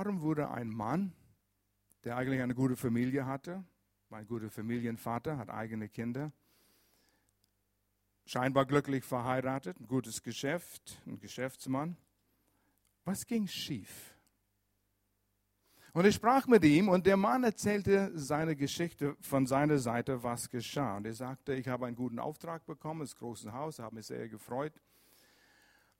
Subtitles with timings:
[0.00, 1.12] warum wurde ein Mann,
[2.04, 3.62] der eigentlich eine gute Familie hatte,
[4.08, 6.32] ein guter Familienvater, hat eigene Kinder,
[8.24, 11.98] scheinbar glücklich verheiratet, ein gutes Geschäft, ein Geschäftsmann.
[13.04, 14.16] Was ging schief?
[15.92, 20.48] Und ich sprach mit ihm und der Mann erzählte seine Geschichte von seiner Seite, was
[20.48, 20.96] geschah.
[20.96, 24.30] Und er sagte, ich habe einen guten Auftrag bekommen, das große Haus, habe mich sehr
[24.30, 24.72] gefreut.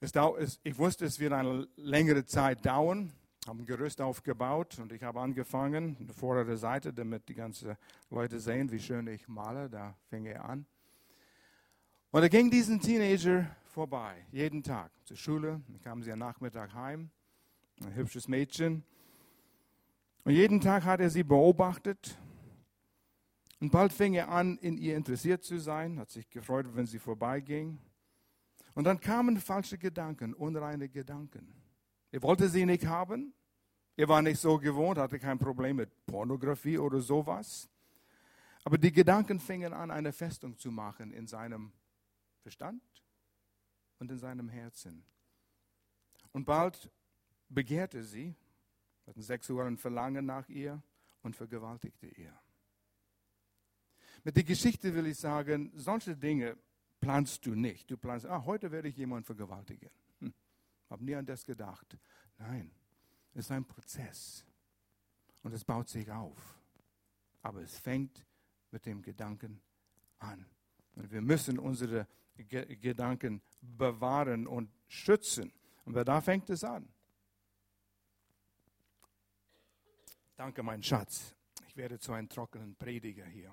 [0.01, 3.13] ich wusste, es wird eine längere Zeit dauern,
[3.47, 7.75] habe ein Gerüst aufgebaut und ich habe angefangen, eine vordere Seite, damit die ganzen
[8.11, 9.71] Leute sehen, wie schön ich male.
[9.71, 10.67] Da fing er an.
[12.11, 15.63] Und er ging diesen Teenager vorbei, jeden Tag zur Schule.
[15.69, 17.11] Dann kamen sie am Nachmittag heim,
[17.83, 18.85] ein hübsches Mädchen.
[20.25, 22.19] Und jeden Tag hat er sie beobachtet.
[23.61, 26.99] Und bald fing er an, in ihr interessiert zu sein, hat sich gefreut, wenn sie
[26.99, 27.79] vorbeiging.
[28.75, 31.60] Und dann kamen falsche Gedanken, unreine Gedanken.
[32.11, 33.33] Er wollte sie nicht haben.
[33.97, 37.69] Er war nicht so gewohnt, hatte kein Problem mit Pornografie oder sowas.
[38.65, 41.73] Aber die Gedanken fingen an, eine Festung zu machen in seinem
[42.43, 42.83] Verstand
[43.99, 45.05] und in seinem Herzen.
[46.33, 46.91] Und bald
[47.49, 48.35] begehrte sie,
[49.07, 50.83] hat ein sexuellen Verlangen nach ihr
[51.23, 52.39] und vergewaltigte ihr.
[54.23, 56.57] Mit der Geschichte will ich sagen, solche Dinge
[57.01, 57.91] planst du nicht.
[57.91, 59.91] Du planst, ah, heute werde ich jemanden vergewaltigen.
[60.91, 61.97] Habe nie an das gedacht.
[62.39, 62.71] Nein,
[63.33, 64.45] es ist ein Prozess
[65.43, 66.61] und es baut sich auf.
[67.43, 68.27] Aber es fängt
[68.71, 69.63] mit dem Gedanken
[70.19, 70.45] an.
[70.97, 75.53] Und wir müssen unsere Ge Gedanken bewahren und schützen.
[75.85, 76.89] Und da fängt es an.
[80.37, 81.35] Danke, mein Schatz.
[81.69, 83.53] Ich werde zu einem trockenen Prediger hier.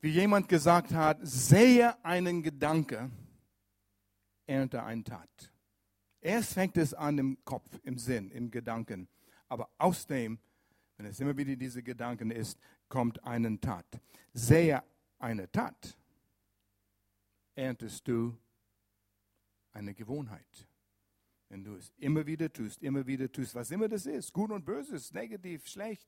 [0.00, 3.10] Wie jemand gesagt hat, sehe einen Gedanke,
[4.48, 5.52] ernte eine Tat.
[6.20, 9.08] Erst fängt es an im Kopf, im Sinn, im Gedanken.
[9.46, 10.38] Aber aus dem,
[10.96, 13.86] wenn es immer wieder diese Gedanken ist, kommt eine Tat.
[14.32, 14.82] Sehe
[15.18, 15.96] eine Tat,
[17.54, 18.36] erntest du
[19.72, 20.66] eine Gewohnheit.
[21.48, 24.64] Wenn du es immer wieder tust, immer wieder tust, was immer das ist, gut und
[24.64, 26.06] böse, negativ, schlecht,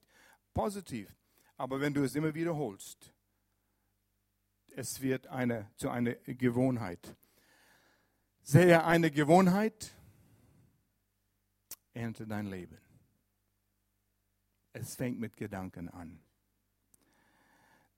[0.52, 1.08] positiv.
[1.56, 3.14] Aber wenn du es immer wiederholst,
[4.74, 7.16] es wird eine, zu einer Gewohnheit.
[8.42, 9.94] Sehe eine Gewohnheit,
[11.92, 12.78] ernte dein Leben.
[14.72, 16.20] Es fängt mit Gedanken an.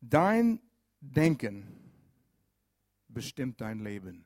[0.00, 0.60] Dein
[1.00, 1.82] Denken
[3.08, 4.24] bestimmt dein Leben.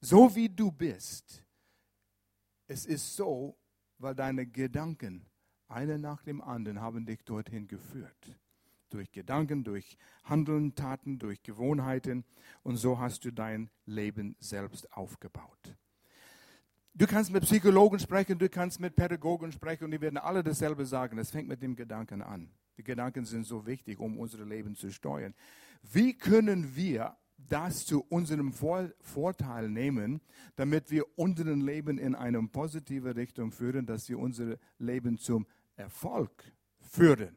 [0.00, 1.42] So wie du bist,
[2.66, 3.56] es ist so,
[3.98, 5.26] weil deine Gedanken,
[5.68, 8.36] eine nach dem anderen, haben dich dorthin geführt.
[8.90, 12.24] Durch Gedanken, durch Handeln, Taten, durch Gewohnheiten.
[12.62, 15.76] Und so hast du dein Leben selbst aufgebaut.
[16.94, 20.86] Du kannst mit Psychologen sprechen, du kannst mit Pädagogen sprechen und die werden alle dasselbe
[20.86, 21.18] sagen.
[21.18, 22.48] Es fängt mit dem Gedanken an.
[22.78, 25.34] Die Gedanken sind so wichtig, um unser Leben zu steuern.
[25.82, 30.20] Wie können wir das zu unserem Vorteil nehmen,
[30.56, 36.44] damit wir unser Leben in eine positive Richtung führen, dass wir unser Leben zum Erfolg
[36.80, 37.36] führen.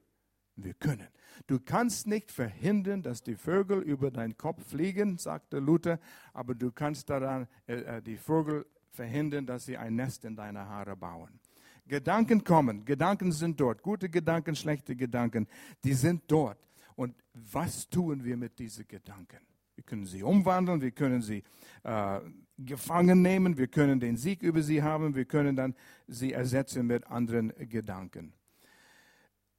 [0.64, 1.08] Wir können.
[1.47, 6.00] Du kannst nicht verhindern, dass die Vögel über deinen Kopf fliegen, sagte Luther,
[6.34, 10.68] aber du kannst daran äh, äh die Vögel verhindern, dass sie ein Nest in deine
[10.68, 11.40] Haare bauen.
[11.88, 15.48] Gedanken kommen, Gedanken sind dort, gute Gedanken, schlechte Gedanken,
[15.84, 16.59] die sind dort.
[16.96, 19.40] Und was tun wir mit diesen Gedanken?
[19.75, 21.42] Wir können sie umwandeln, wir können sie
[21.84, 22.19] äh,
[22.58, 25.74] gefangen nehmen, wir können den Sieg über sie haben, wir können dann
[26.08, 28.34] sie ersetzen mit anderen Gedanken.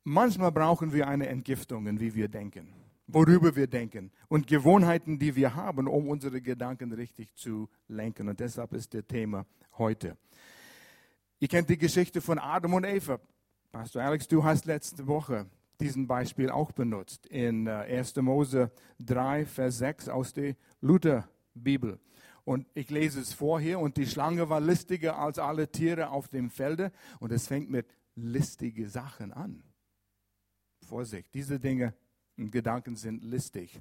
[0.05, 2.73] Manchmal brauchen wir eine Entgiftung, wie wir denken,
[3.07, 8.29] worüber wir denken und Gewohnheiten, die wir haben, um unsere Gedanken richtig zu lenken.
[8.29, 9.45] Und deshalb ist das Thema
[9.77, 10.17] heute.
[11.39, 13.21] Ihr kennt die Geschichte von Adam und Eva.
[13.73, 15.47] Pastor Alex, du hast letzte Woche
[15.81, 18.17] diesen Beispiel auch benutzt in 1.
[18.17, 21.99] Äh, Mose 3, Vers 6 aus der Lutherbibel.
[22.45, 23.79] Und ich lese es vor hier.
[23.79, 26.93] Und die Schlange war listiger als alle Tiere auf dem Felde.
[27.19, 27.87] Und es fängt mit
[28.17, 29.63] listige Sachen an.
[30.91, 31.95] Vorsicht, diese Dinge
[32.37, 33.81] und Gedanken sind listig.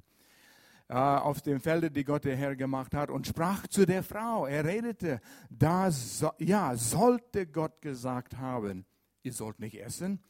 [0.88, 4.46] Uh, auf dem Felde, die Gott der Herr gemacht hat, und sprach zu der Frau.
[4.46, 8.86] Er redete, da so, ja, sollte Gott gesagt haben,
[9.22, 10.20] ihr sollt nicht essen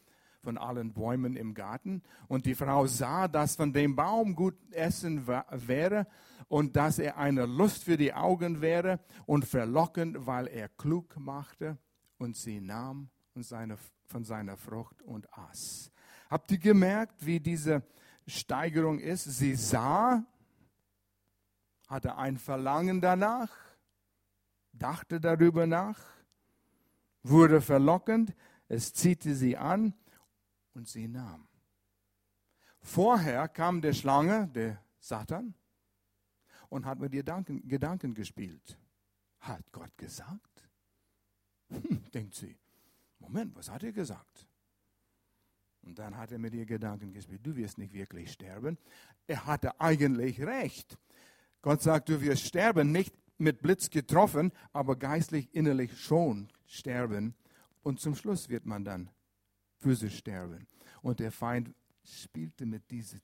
[0.43, 2.03] von allen Bäumen im Garten.
[2.29, 6.07] Und die Frau sah, dass von dem Baum gut Essen wäre
[6.49, 11.79] und dass er eine Lust für die Augen wäre und verlockend, weil er klug machte.
[12.19, 13.11] Und sie nahm
[14.07, 15.91] von seiner Frucht und aß.
[16.31, 17.83] Habt ihr gemerkt, wie diese
[18.27, 19.25] Steigerung ist?
[19.25, 20.25] Sie sah,
[21.89, 23.51] hatte ein Verlangen danach,
[24.73, 25.99] dachte darüber nach
[27.23, 28.35] wurde verlockend,
[28.69, 29.95] es ziehte sie an
[30.75, 31.47] und sie nahm.
[32.83, 35.55] Vorher kam der Schlange, der Satan,
[36.69, 38.79] und hat mit ihr Gedanken, Gedanken gespielt.
[39.41, 40.69] Hat Gott gesagt?
[41.69, 42.57] Hm, denkt sie.
[43.19, 44.47] Moment, was hat er gesagt?
[45.91, 47.41] Und dann hat er mit ihr Gedanken gespielt.
[47.43, 48.79] Du wirst nicht wirklich sterben.
[49.27, 50.97] Er hatte eigentlich recht.
[51.63, 57.35] Gott sagt, du wirst sterben, nicht mit Blitz getroffen, aber geistlich, innerlich schon sterben.
[57.83, 59.11] Und zum Schluss wird man dann
[59.79, 60.69] physisch sterben.
[61.03, 63.21] Und der Feind spielte mit diesen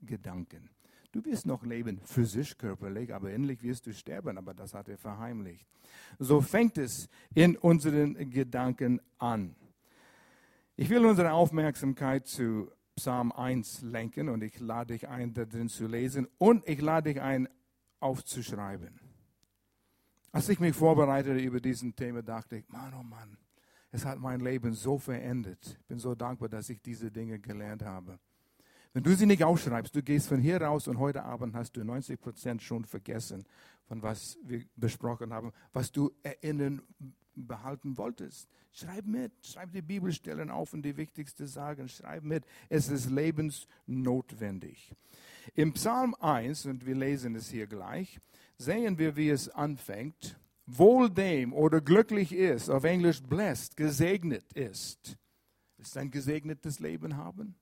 [0.00, 0.70] Gedanken.
[1.10, 4.98] Du wirst noch leben, physisch, körperlich, aber innerlich wirst du sterben, aber das hat er
[4.98, 5.66] verheimlicht.
[6.20, 9.56] So fängt es in unseren Gedanken an.
[10.80, 15.68] Ich will unsere Aufmerksamkeit zu Psalm 1 lenken und ich lade dich ein, da drin
[15.68, 17.48] zu lesen und ich lade dich ein,
[17.98, 19.00] aufzuschreiben.
[20.30, 23.36] Als ich mich vorbereitete über diesen Thema, dachte ich, Mann, oh Mann,
[23.90, 25.58] es hat mein Leben so verändert.
[25.80, 28.20] Ich bin so dankbar, dass ich diese Dinge gelernt habe.
[28.92, 31.82] Wenn du sie nicht aufschreibst, du gehst von hier raus und heute Abend hast du
[31.82, 33.44] 90 Prozent schon vergessen,
[33.88, 36.82] von was wir besprochen haben, was du erinnern,
[37.46, 38.48] behalten wolltest.
[38.72, 42.44] Schreib mit, schreib die Bibelstellen auf und die wichtigsten Sagen, schreib mit.
[42.68, 44.94] Es ist lebensnotwendig.
[45.54, 48.20] Im Psalm 1, und wir lesen es hier gleich,
[48.56, 50.38] sehen wir, wie es anfängt.
[50.66, 55.16] Wohl dem oder glücklich ist, auf Englisch blessed, gesegnet ist.
[55.78, 57.54] Ist ein gesegnetes Leben haben?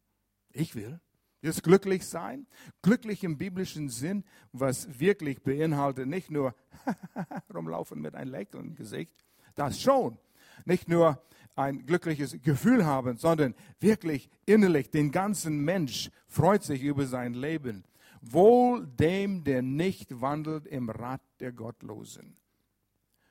[0.53, 1.01] Ich will.
[1.43, 2.47] Jetzt glücklich sein,
[2.83, 6.55] glücklich im biblischen Sinn, was wirklich beinhaltet, nicht nur
[7.55, 9.26] rumlaufen mit einem Lächeln im Gesicht,
[9.57, 10.19] das schon.
[10.65, 11.23] Nicht nur
[11.57, 17.85] ein glückliches Gefühl haben, sondern wirklich innerlich, den ganzen Mensch freut sich über sein Leben.
[18.21, 22.37] Wohl dem, der nicht wandelt im Rat der Gottlosen,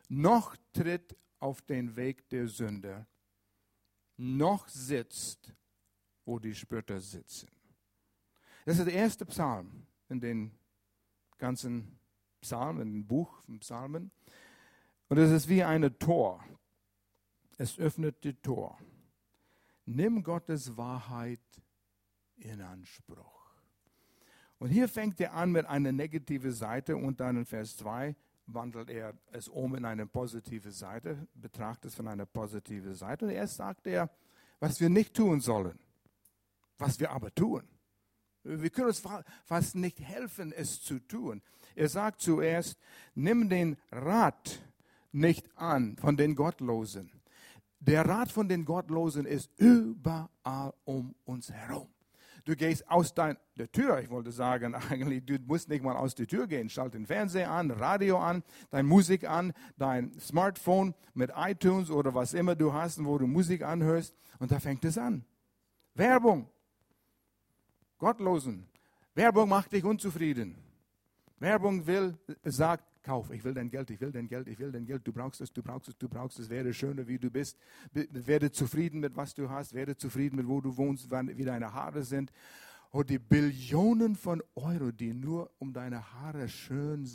[0.10, 3.06] noch tritt auf den Weg der Sünder,
[4.18, 5.54] noch sitzt,
[6.26, 7.50] wo die Spötter sitzen.
[8.66, 10.52] Das ist der erste Psalm in den
[11.38, 12.00] ganzen
[12.42, 14.12] Psalmen, in dem Buch von Psalmen.
[15.08, 16.44] Und es ist wie eine Tor.
[17.58, 18.78] Es öffnet die Tor.
[19.86, 21.40] Nimm Gottes Wahrheit
[22.38, 23.36] in Anspruch.
[24.58, 28.16] Und hier fängt er an mit einer negativen Seite und dann in Vers 2
[28.48, 33.26] wandelt er es um in eine positive Seite, betrachtet es von einer positiven Seite.
[33.26, 34.10] Und erst sagt er,
[34.60, 35.78] was wir nicht tun sollen,
[36.78, 37.64] was wir aber tun.
[38.44, 39.04] Wir können uns
[39.46, 41.42] fast nicht helfen, es zu tun.
[41.74, 42.78] Er sagt zuerst,
[43.16, 44.62] nimm den Rat
[45.16, 47.10] nicht an von den Gottlosen.
[47.80, 51.88] Der Rat von den Gottlosen ist überall um uns herum.
[52.46, 53.40] Du gehst aus deiner
[53.72, 56.70] Tür, ich wollte sagen, eigentlich, du musst nicht mal aus der Tür gehen.
[56.70, 62.34] Schalt den Fernseher an, Radio an, deine Musik an, dein Smartphone mit iTunes oder was
[62.34, 64.16] immer du hast, wo du Musik anhörst.
[64.38, 65.26] Und da fängt es an.
[65.96, 66.48] Werbung.
[67.98, 68.68] Gottlosen.
[69.16, 70.56] Werbung macht dich unzufrieden.
[71.40, 74.86] Werbung will, sagt, kauf, ich will dein Geld, ich will dein Geld, ich will dein
[74.86, 77.58] Geld, du brauchst es, du brauchst es, du brauchst es, werde schöner, wie du bist,
[77.94, 82.04] werde zufrieden mit, was du hast, werde zufrieden mit, wo du wohnst, wie deine Haare
[82.04, 82.32] sind.
[82.90, 87.08] Und die Billionen von Euro, die nur um deine Haare schön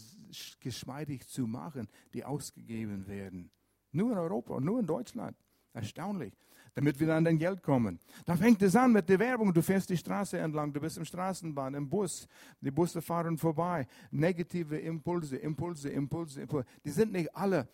[0.61, 3.51] geschmeidig zu machen, die ausgegeben werden.
[3.91, 5.37] Nur in Europa nur in Deutschland.
[5.73, 6.35] Erstaunlich
[6.75, 7.99] damit wir an dein Geld kommen.
[8.25, 9.53] Da fängt es an mit der Werbung.
[9.53, 12.29] Du fährst die Straße entlang, du bist im Straßenbahn, im Bus,
[12.61, 13.87] die Busse fahren vorbei.
[14.11, 16.67] Negative Impulse, Impulse, Impulse, Impulse.
[16.85, 17.69] Die sind nicht alle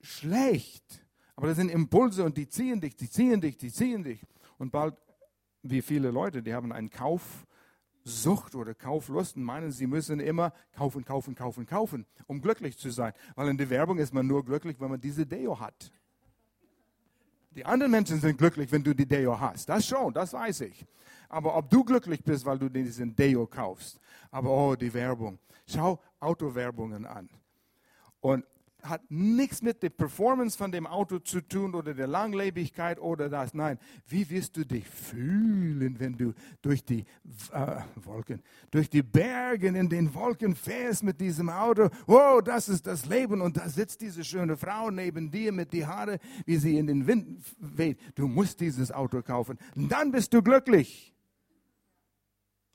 [0.00, 1.04] schlecht,
[1.36, 4.20] aber das sind Impulse und die ziehen dich, die ziehen dich, die ziehen dich.
[4.58, 4.94] Und bald,
[5.62, 11.04] wie viele Leute, die haben einen Kaufsucht oder Kauflust und meinen, sie müssen immer kaufen,
[11.04, 13.12] kaufen, kaufen, kaufen, um glücklich zu sein.
[13.34, 15.90] Weil in der Werbung ist man nur glücklich, wenn man diese Deo hat.
[17.50, 19.68] Die anderen Menschen sind glücklich, wenn du die Deo hast.
[19.68, 20.86] Das schon, das weiß ich.
[21.28, 23.98] Aber ob du glücklich bist, weil du diesen Deo kaufst.
[24.30, 25.38] Aber oh, die Werbung.
[25.66, 27.28] Schau Autowerbungen an.
[28.20, 28.44] Und
[28.82, 33.54] hat nichts mit der Performance von dem Auto zu tun oder der Langlebigkeit oder das.
[33.54, 37.04] Nein, wie wirst du dich fühlen, wenn du durch die
[37.52, 41.88] äh, Wolken, durch die Berge in den Wolken fährst mit diesem Auto?
[42.06, 45.86] Oh, das ist das Leben und da sitzt diese schöne Frau neben dir mit die
[45.86, 47.98] Haare, wie sie in den Wind weht.
[48.14, 49.58] Du musst dieses Auto kaufen.
[49.74, 51.14] Dann bist du glücklich.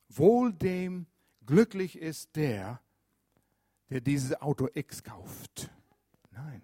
[0.08, 1.06] Wohl dem
[1.44, 2.80] glücklich ist der,
[3.90, 5.70] der dieses Auto X kauft.
[6.36, 6.62] Nein.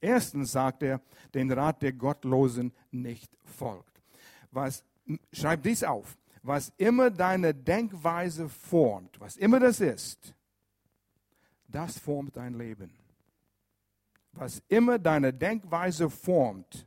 [0.00, 1.00] Erstens sagt er,
[1.34, 4.00] den Rat der Gottlosen nicht folgt.
[4.52, 4.84] Was,
[5.32, 6.16] schreib dies auf.
[6.42, 10.34] Was immer deine Denkweise formt, was immer das ist,
[11.66, 12.90] das formt dein Leben.
[14.32, 16.86] Was immer deine Denkweise formt,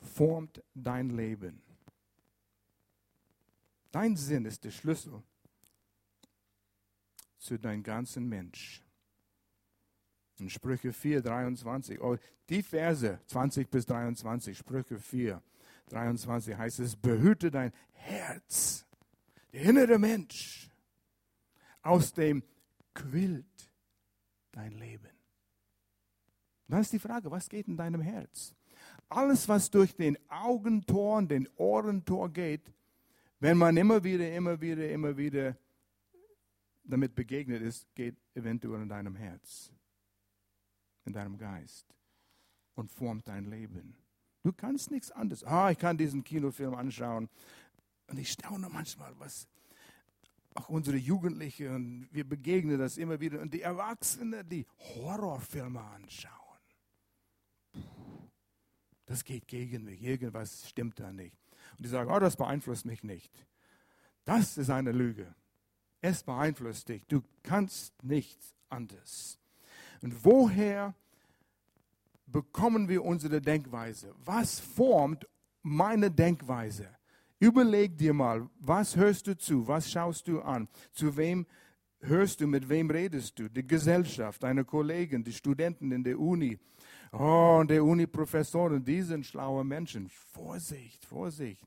[0.00, 1.60] formt dein Leben.
[3.92, 5.22] Dein Sinn ist der Schlüssel
[7.38, 8.81] zu deinem ganzen Mensch.
[10.42, 12.16] In Sprüche 4, 23, oh,
[12.48, 15.40] die Verse 20 bis 23, Sprüche 4,
[15.90, 18.84] 23 heißt es, behüte dein Herz,
[19.52, 20.68] der innere Mensch,
[21.80, 22.42] aus dem
[22.92, 23.70] quillt
[24.50, 25.10] dein Leben.
[26.66, 28.52] Dann ist die Frage, was geht in deinem Herz?
[29.08, 32.72] Alles, was durch den Augentor den Ohrentor geht,
[33.38, 35.56] wenn man immer wieder, immer wieder, immer wieder
[36.82, 39.72] damit begegnet ist, geht eventuell in deinem Herz,
[41.04, 41.86] in deinem Geist
[42.74, 43.96] und formt dein Leben.
[44.42, 45.44] Du kannst nichts anderes.
[45.44, 47.28] Ah, ich kann diesen Kinofilm anschauen
[48.08, 49.48] und ich staune manchmal, was
[50.54, 56.32] auch unsere Jugendlichen und wir begegnen das immer wieder und die Erwachsenen, die Horrorfilme anschauen.
[59.06, 61.36] Das geht gegen mich, irgendwas stimmt da nicht.
[61.76, 63.46] Und die sagen, oh, das beeinflusst mich nicht.
[64.24, 65.34] Das ist eine Lüge.
[66.00, 67.06] Es beeinflusst dich.
[67.06, 69.38] Du kannst nichts anderes.
[70.02, 70.94] Und woher
[72.26, 74.14] bekommen wir unsere Denkweise?
[74.24, 75.26] Was formt
[75.62, 76.88] meine Denkweise?
[77.38, 79.66] Überleg dir mal, was hörst du zu?
[79.66, 80.68] Was schaust du an?
[80.92, 81.46] Zu wem
[82.00, 82.46] hörst du?
[82.46, 83.48] Mit wem redest du?
[83.48, 86.58] Die Gesellschaft, deine Kollegen, die Studenten in der Uni.
[87.12, 90.08] Oh, und der Uni-Professoren, die sind schlaue Menschen.
[90.08, 91.66] Vorsicht, Vorsicht.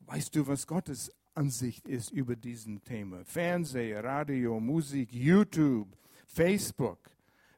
[0.00, 3.24] Weißt du, was Gottes Ansicht ist über diesen Thema?
[3.24, 6.98] Fernseher, Radio, Musik, YouTube, Facebook,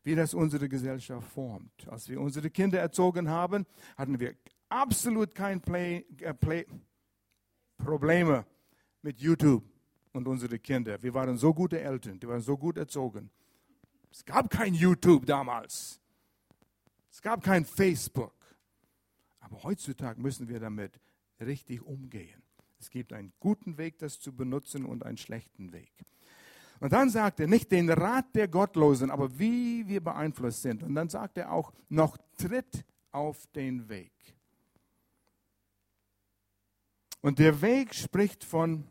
[0.06, 1.88] wie das unsere Gesellschaft formt.
[1.88, 4.36] Als wir unsere Kinder erzogen haben, hatten wir
[4.68, 6.64] absolut kein Play, äh, Play,
[7.76, 8.46] Probleme
[9.02, 9.64] mit YouTube
[10.12, 11.02] und unsere Kinder.
[11.02, 13.30] Wir waren so gute Eltern, die waren so gut erzogen.
[14.08, 16.00] Es gab kein YouTube damals.
[17.10, 18.32] Es gab kein Facebook.
[19.40, 21.00] Aber heutzutage müssen wir damit
[21.40, 22.44] richtig umgehen.
[22.78, 25.92] Es gibt einen guten Weg, das zu benutzen und einen schlechten Weg.
[26.80, 30.82] Und dann sagt er nicht den Rat der Gottlosen, aber wie wir beeinflusst sind.
[30.82, 34.12] Und dann sagt er auch noch tritt auf den Weg.
[37.22, 38.84] Und der Weg spricht von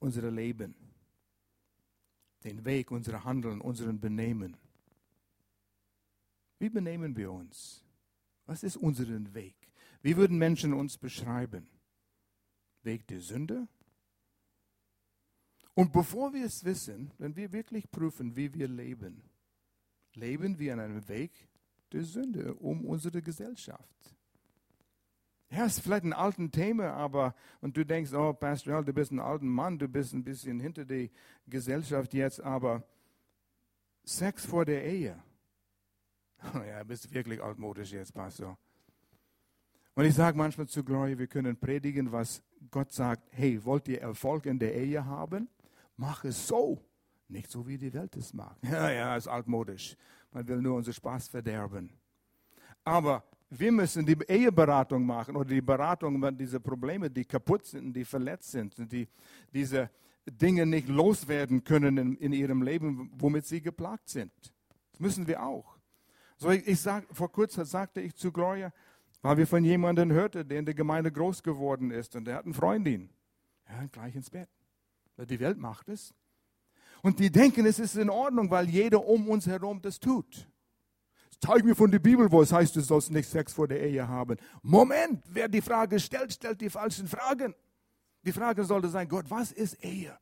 [0.00, 0.74] unserem Leben,
[2.44, 4.56] den Weg, unser Handeln, unseren Benehmen.
[6.58, 7.84] Wie benehmen wir uns?
[8.46, 9.56] Was ist unser Weg?
[10.00, 11.66] Wie würden Menschen uns beschreiben?
[12.82, 13.68] Weg der Sünde?
[15.74, 19.22] Und bevor wir es wissen, wenn wir wirklich prüfen, wie wir leben,
[20.14, 21.48] leben wir an einem Weg
[21.92, 23.88] der Sünde um unsere Gesellschaft.
[25.50, 29.20] Ja, ist vielleicht ein altes Thema, aber und du denkst, oh, Pastor, du bist ein
[29.20, 31.10] alter Mann, du bist ein bisschen hinter der
[31.46, 32.82] Gesellschaft jetzt, aber
[34.04, 35.22] Sex vor der Ehe.
[36.54, 38.58] ja, bist wirklich altmodisch jetzt, Pastor.
[39.94, 43.28] Und ich sage manchmal zu Gloria, wir können predigen, was Gott sagt.
[43.30, 45.48] Hey, wollt ihr Erfolg in der Ehe haben?
[45.96, 46.82] Mach es so.
[47.28, 48.56] Nicht so, wie die Welt es mag.
[48.62, 49.96] Ja, ja, ist altmodisch.
[50.30, 51.92] Man will nur unseren Spaß verderben.
[52.84, 57.94] Aber wir müssen die Eheberatung machen oder die Beratung über diese Probleme, die kaputt sind,
[57.94, 59.08] die verletzt sind, die
[59.52, 59.90] diese
[60.26, 64.32] Dinge nicht loswerden können in, in ihrem Leben, womit sie geplagt sind.
[64.92, 65.76] Das müssen wir auch.
[66.36, 68.72] So ich, ich sag, vor kurzem sagte ich zu Gloria,
[69.20, 72.44] weil wir von jemandem hörten, der in der Gemeinde groß geworden ist und der hat
[72.44, 73.10] eine Freundin.
[73.68, 74.48] Ja, gleich ins Bett.
[75.18, 76.14] Die Welt macht es.
[77.02, 80.48] Und die denken, es ist in Ordnung, weil jeder um uns herum das tut.
[81.40, 84.06] Zeig mir von der Bibel, wo es heißt, du sollst nicht Sex vor der Ehe
[84.06, 84.36] haben.
[84.62, 87.54] Moment, wer die Frage stellt, stellt die falschen Fragen.
[88.24, 90.16] Die Frage sollte sein, Gott, was ist Ehe?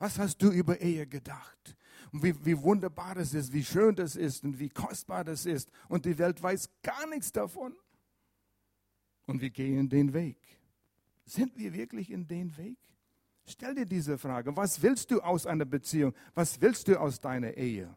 [0.00, 1.76] Was hast du über Ehe gedacht?
[2.10, 5.70] Und wie, wie wunderbar das ist, wie schön das ist und wie kostbar das ist.
[5.88, 7.76] Und die Welt weiß gar nichts davon.
[9.26, 10.38] Und wir gehen den Weg.
[11.24, 12.78] Sind wir wirklich in den Weg?
[13.46, 14.56] Stell dir diese Frage.
[14.56, 16.14] Was willst du aus einer Beziehung?
[16.34, 17.94] Was willst du aus deiner Ehe?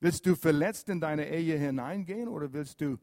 [0.00, 2.98] Willst du verletzt in deine Ehe hineingehen oder willst du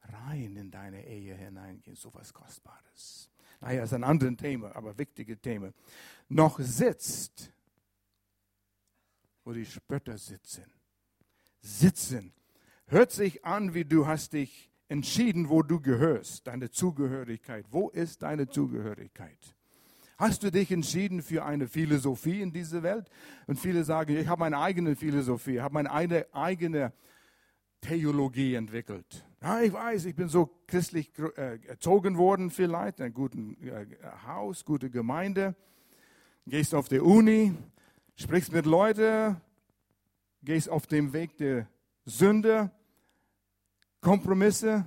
[0.00, 1.94] rein in deine Ehe hineingehen?
[1.94, 3.30] So was Kostbares.
[3.60, 5.72] Naja, ist ein anderes Thema, aber wichtiges Thema.
[6.28, 7.52] Noch sitzt,
[9.44, 10.64] wo die Spötter sitzen.
[11.60, 12.32] Sitzen.
[12.86, 17.66] Hört sich an, wie du hast dich entschieden, wo du gehörst, deine Zugehörigkeit.
[17.70, 19.54] Wo ist deine Zugehörigkeit?
[20.22, 23.10] Hast du dich entschieden für eine Philosophie in dieser Welt?
[23.48, 26.92] Und viele sagen, ich habe meine eigene Philosophie, habe meine eigene
[27.80, 29.26] Theologie entwickelt.
[29.42, 33.84] Ja, ich weiß, ich bin so christlich äh, erzogen worden vielleicht, in einem guten äh,
[34.24, 35.56] Haus, gute Gemeinde.
[36.46, 37.56] Gehst auf die Uni,
[38.14, 39.40] sprichst mit Leuten,
[40.44, 41.66] gehst auf dem Weg der
[42.04, 42.70] Sünde
[44.00, 44.86] Kompromisse,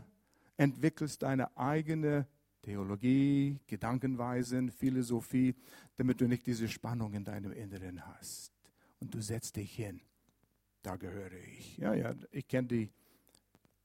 [0.55, 2.25] entwickelst deine eigene
[2.65, 5.55] Theologie, Gedankenweisen, Philosophie,
[5.97, 8.51] damit du nicht diese Spannung in deinem Inneren hast.
[8.99, 10.01] Und du setzt dich hin.
[10.81, 11.77] Da gehöre ich.
[11.77, 12.91] Ja, ja, ich kenne die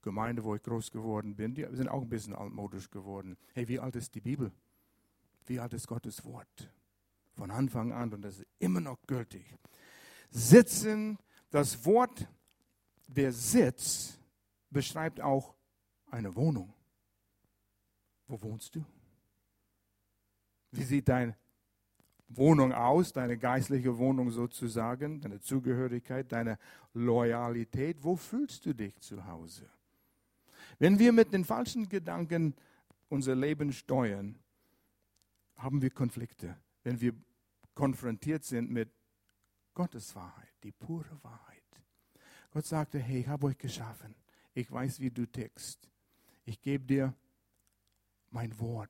[0.01, 1.53] Gemeinde, wo ich groß geworden bin.
[1.53, 3.37] Die sind auch ein bisschen altmodisch geworden.
[3.53, 4.51] Hey, wie alt ist die Bibel?
[5.45, 6.73] Wie alt ist Gottes Wort?
[7.35, 9.45] Von Anfang an und das ist immer noch gültig.
[10.31, 11.19] Sitzen,
[11.51, 12.27] das Wort
[13.07, 14.17] der Sitz
[14.71, 15.53] beschreibt auch
[16.09, 16.73] eine Wohnung.
[18.31, 18.85] Wo wohnst du?
[20.71, 21.35] Wie sieht deine
[22.29, 26.57] Wohnung aus, deine geistliche Wohnung sozusagen, deine Zugehörigkeit, deine
[26.93, 28.01] Loyalität?
[28.01, 29.69] Wo fühlst du dich zu Hause?
[30.79, 32.55] Wenn wir mit den falschen Gedanken
[33.09, 34.39] unser Leben steuern,
[35.57, 36.55] haben wir Konflikte.
[36.83, 37.13] Wenn wir
[37.73, 38.89] konfrontiert sind mit
[39.73, 41.61] Gottes Wahrheit, die pure Wahrheit.
[42.51, 44.15] Gott sagte, hey, ich habe euch geschaffen.
[44.53, 45.89] Ich weiß, wie du tickst.
[46.45, 47.13] Ich gebe dir
[48.31, 48.89] mein Wort.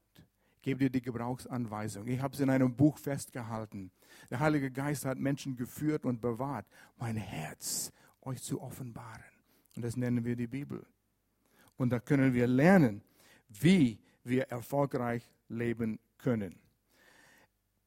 [0.56, 2.08] Ich gebe dir die Gebrauchsanweisung.
[2.08, 3.92] Ich habe es in einem Buch festgehalten.
[4.30, 6.68] Der Heilige Geist hat Menschen geführt und bewahrt,
[6.98, 9.24] mein Herz euch zu offenbaren.
[9.76, 10.86] Und das nennen wir die Bibel.
[11.78, 13.02] Und da können wir lernen,
[13.50, 16.60] wie wir erfolgreich leben können.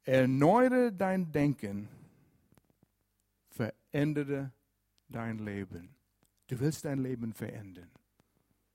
[0.03, 1.89] Erneuere dein Denken,
[3.49, 4.53] verändere
[5.09, 5.95] dein Leben.
[6.49, 7.91] Du willst dein Leben verändern.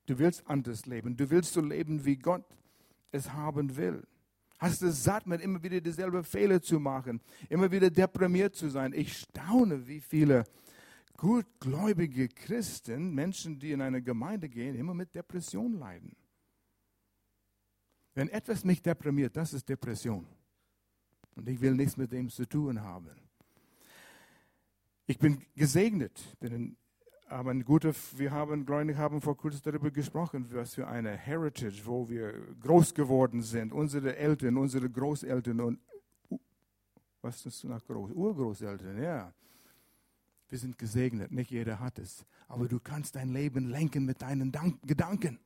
[0.06, 1.18] Du willst anders leben.
[1.18, 2.46] Du willst so leben, wie Gott
[3.12, 4.06] es haben will.
[4.58, 8.92] Hast du satt mit immer wieder dieselbe Fehler zu machen, immer wieder deprimiert zu sein.
[8.94, 10.44] Ich staune, wie viele
[11.16, 16.16] gutgläubige Christen, Menschen, die in eine Gemeinde gehen, immer mit Depression leiden.
[18.14, 20.28] Wenn etwas mich deprimiert, das ist Depression.
[21.36, 23.16] Und ich will nichts mit dem zu tun haben.
[25.08, 26.78] Ich bin gesegnet, bin in
[27.30, 31.82] aber ein guter, wir haben, Gläubig haben vor kurzem darüber gesprochen, was für eine Heritage,
[31.86, 33.72] wo wir groß geworden sind.
[33.72, 35.80] Unsere Eltern, unsere Großeltern und,
[37.22, 38.12] was ist nach Groß?
[38.12, 39.34] Urgroßeltern, ja.
[40.48, 42.26] Wir sind gesegnet, nicht jeder hat es.
[42.48, 45.40] Aber du kannst dein Leben lenken mit deinen Dank Gedanken.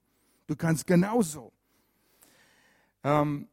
[0.47, 1.51] Du kannst genauso.
[3.03, 3.47] Ähm,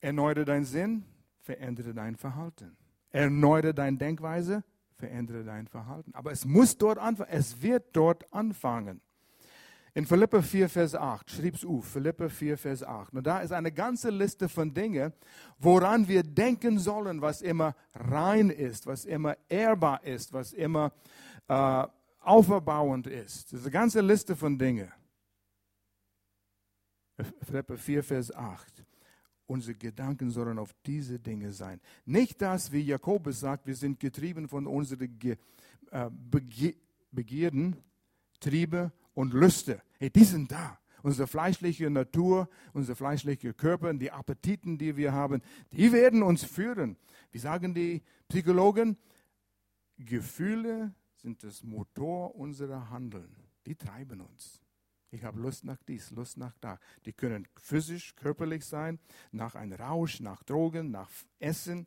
[0.00, 1.04] erneuere deinen Sinn,
[1.40, 2.76] verändere dein Verhalten.
[3.10, 4.64] Erneuere deine Denkweise,
[5.00, 6.14] verändere dein Verhalten.
[6.14, 7.30] Aber es muss dort anfangen.
[7.32, 9.00] Es wird dort anfangen.
[9.92, 13.12] In Philippe 4, Vers 8, schrieb es auf, Philippe 4, Vers 8.
[13.12, 15.12] Und da ist eine ganze Liste von Dingen,
[15.58, 20.92] woran wir denken sollen, was immer rein ist, was immer ehrbar ist, was immer
[21.48, 21.84] äh,
[22.20, 23.52] auferbauend ist.
[23.52, 24.92] Das ist eine ganze Liste von Dingen.
[27.42, 28.79] Philippe 4, Vers 8
[29.50, 31.80] unsere Gedanken sollen auf diese Dinge sein.
[32.06, 35.36] Nicht das, wie Jakobus sagt, wir sind getrieben von unseren Ge
[35.90, 36.76] äh, Bege
[37.12, 37.74] Begierden,
[38.38, 39.82] Triebe und Lüste.
[39.98, 40.78] Hey, die sind da.
[41.02, 46.96] Unsere fleischliche Natur, unser fleischlicher Körper, die Appetiten, die wir haben, die werden uns führen.
[47.32, 48.96] Wie sagen die Psychologen?
[49.98, 53.34] Gefühle sind das Motor unserer Handeln.
[53.66, 54.62] Die treiben uns.
[55.10, 56.78] Ich habe Lust nach dies, Lust nach da.
[57.04, 58.98] Die können physisch, körperlich sein,
[59.32, 61.86] nach einem Rausch, nach Drogen, nach Essen.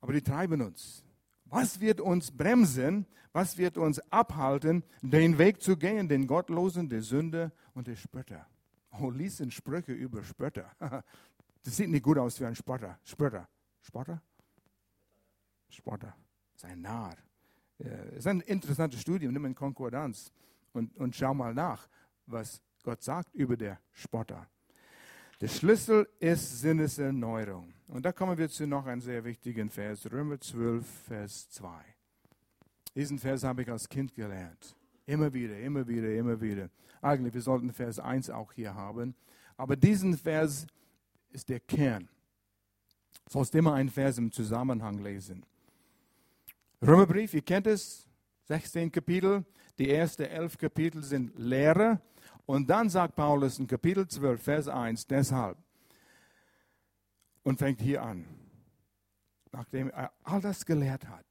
[0.00, 1.04] Aber die treiben uns.
[1.44, 3.06] Was wird uns bremsen?
[3.32, 8.46] Was wird uns abhalten, den Weg zu gehen, den Gottlosen, der Sünde und der Spötter?
[8.90, 10.70] Oh, liesen Sprüche über Spötter.
[11.64, 12.98] Das sieht nicht gut aus wie ein Spotter.
[13.04, 13.46] Spötter.
[13.82, 14.22] Spotter?
[15.68, 16.16] Spotter.
[16.54, 17.16] Sein Narr.
[17.78, 20.32] Es ist ein interessantes Studium, nimm in Konkordanz
[20.72, 21.88] und, und schau mal nach
[22.30, 24.46] was Gott sagt über der Spotter.
[25.40, 27.72] Der Schlüssel ist Sinneserneuerung.
[27.88, 31.68] Und da kommen wir zu noch einem sehr wichtigen Vers, Römer 12, Vers 2.
[32.94, 34.74] Diesen Vers habe ich als Kind gelernt.
[35.06, 36.70] Immer wieder, immer wieder, immer wieder.
[37.00, 39.14] Eigentlich, wir sollten Vers 1 auch hier haben.
[39.56, 40.66] Aber diesen Vers
[41.30, 42.08] ist der Kern.
[43.26, 45.44] Du sollst immer einen Vers im Zusammenhang lesen.
[46.82, 48.08] Römerbrief, ihr kennt es,
[48.44, 49.44] 16 Kapitel.
[49.78, 52.00] Die ersten elf Kapitel sind Lehre
[52.48, 55.58] und dann sagt Paulus in Kapitel 12, Vers 1, deshalb,
[57.42, 58.24] und fängt hier an,
[59.52, 61.26] nachdem er all das gelehrt hat,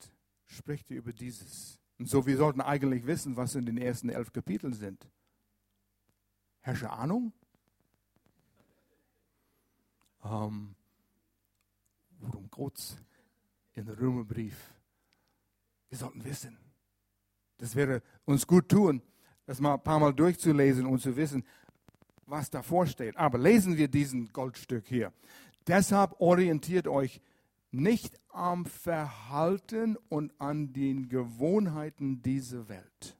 [0.45, 1.80] spricht er über dieses.
[1.97, 5.10] Und so, wir sollten eigentlich wissen, was in den ersten elf Kapiteln sind.
[6.60, 7.34] Herrsche Ahnung?
[10.23, 10.75] Ähm,
[12.19, 12.95] worum geht's
[13.73, 14.71] in der Römerbrief?
[15.89, 16.60] Wir sollten wissen.
[17.58, 19.01] Das wäre uns gut tun,
[19.47, 21.43] das mal ein paar Mal durchzulesen und zu wissen,
[22.27, 23.17] was davor steht.
[23.17, 25.12] Aber lesen wir diesen Goldstück hier.
[25.65, 27.21] Deshalb orientiert euch
[27.71, 33.17] nicht am Verhalten und an den Gewohnheiten dieser Welt.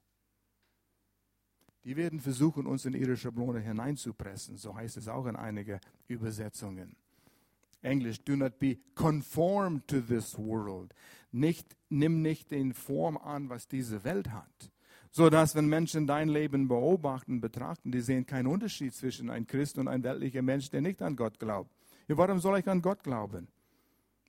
[1.86, 4.58] Die werden versuchen, uns in ihre Schablone hineinzupressen.
[4.58, 6.98] So heißt es auch in einigen Übersetzungen.
[7.82, 10.94] Englisch, do not be conformed to this world.
[11.32, 14.72] Nicht, nimm nicht den Form an, was diese Welt hat.
[15.18, 19.80] So dass, wenn Menschen dein Leben beobachten, betrachten, die sehen keinen Unterschied zwischen einem Christ
[19.80, 21.72] und einem weltlicher Mensch, der nicht an Gott glaubt.
[22.08, 23.48] Ja, warum soll ich an Gott glauben?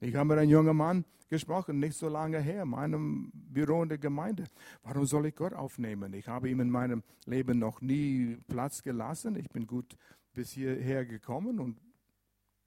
[0.01, 3.91] Ich habe mit einem jungen Mann gesprochen, nicht so lange her, in meinem Büro in
[3.91, 4.47] der Gemeinde.
[4.83, 6.15] Warum soll ich Gott aufnehmen?
[6.15, 9.37] Ich habe ihm in meinem Leben noch nie Platz gelassen.
[9.37, 9.95] Ich bin gut
[10.33, 11.83] bis hierher gekommen und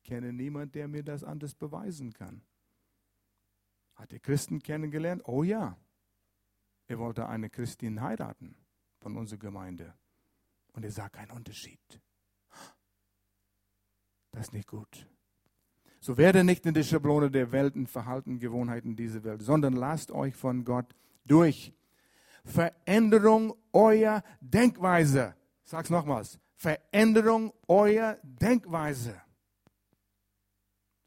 [0.03, 2.43] kenne niemanden, der mir das anders beweisen kann.
[3.95, 5.23] Hat er Christen kennengelernt?
[5.25, 5.75] Oh ja.
[6.91, 8.53] Er wollte eine Christin heiraten
[8.99, 9.93] von unserer Gemeinde.
[10.73, 11.79] Und er sah keinen Unterschied.
[14.31, 15.07] Das ist nicht gut.
[16.01, 20.11] So werde nicht in die Schablone der Welt und Verhalten, Gewohnheiten dieser Welt, sondern lasst
[20.11, 21.73] euch von Gott durch
[22.43, 25.33] Veränderung eurer Denkweise.
[25.63, 26.41] Sag's nochmals.
[26.57, 29.21] Veränderung eurer Denkweise.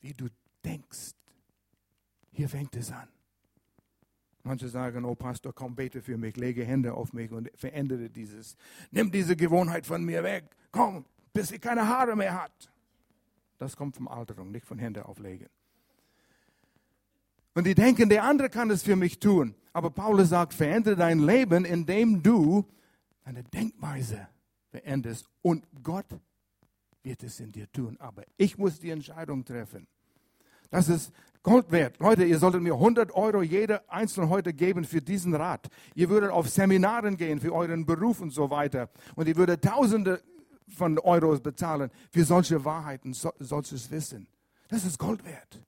[0.00, 0.28] Wie du
[0.64, 1.12] denkst.
[2.30, 3.13] Hier fängt es an.
[4.46, 8.56] Manche sagen, oh Pastor, komm, bete für mich, lege Hände auf mich und verändere dieses.
[8.90, 10.44] Nimm diese Gewohnheit von mir weg.
[10.70, 12.70] Komm, bis sie keine Haare mehr hat.
[13.56, 15.48] Das kommt vom Alterung, nicht von Hände auflegen.
[17.54, 19.54] Und die denken, der andere kann es für mich tun.
[19.72, 22.68] Aber Paulus sagt, verändere dein Leben, indem du
[23.24, 24.28] deine Denkweise
[24.70, 25.26] veränderst.
[25.40, 26.06] Und Gott
[27.02, 27.96] wird es in dir tun.
[27.98, 29.86] Aber ich muss die Entscheidung treffen.
[30.74, 31.12] Das ist
[31.44, 32.00] Gold wert.
[32.00, 35.68] Leute, ihr solltet mir 100 Euro jeder einzelne heute geben für diesen Rat.
[35.94, 38.90] Ihr würdet auf Seminaren gehen für euren Beruf und so weiter.
[39.14, 40.20] Und ihr würdet Tausende
[40.66, 44.26] von Euros bezahlen für solche Wahrheiten, so, solches Wissen.
[44.66, 45.62] Das ist Gold wert.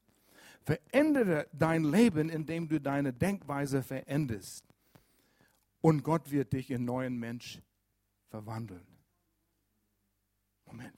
[0.64, 4.64] Verändere dein Leben, indem du deine Denkweise veränderst.
[5.82, 7.62] Und Gott wird dich in neuen Mensch
[8.28, 8.88] verwandeln.
[10.64, 10.96] Moment,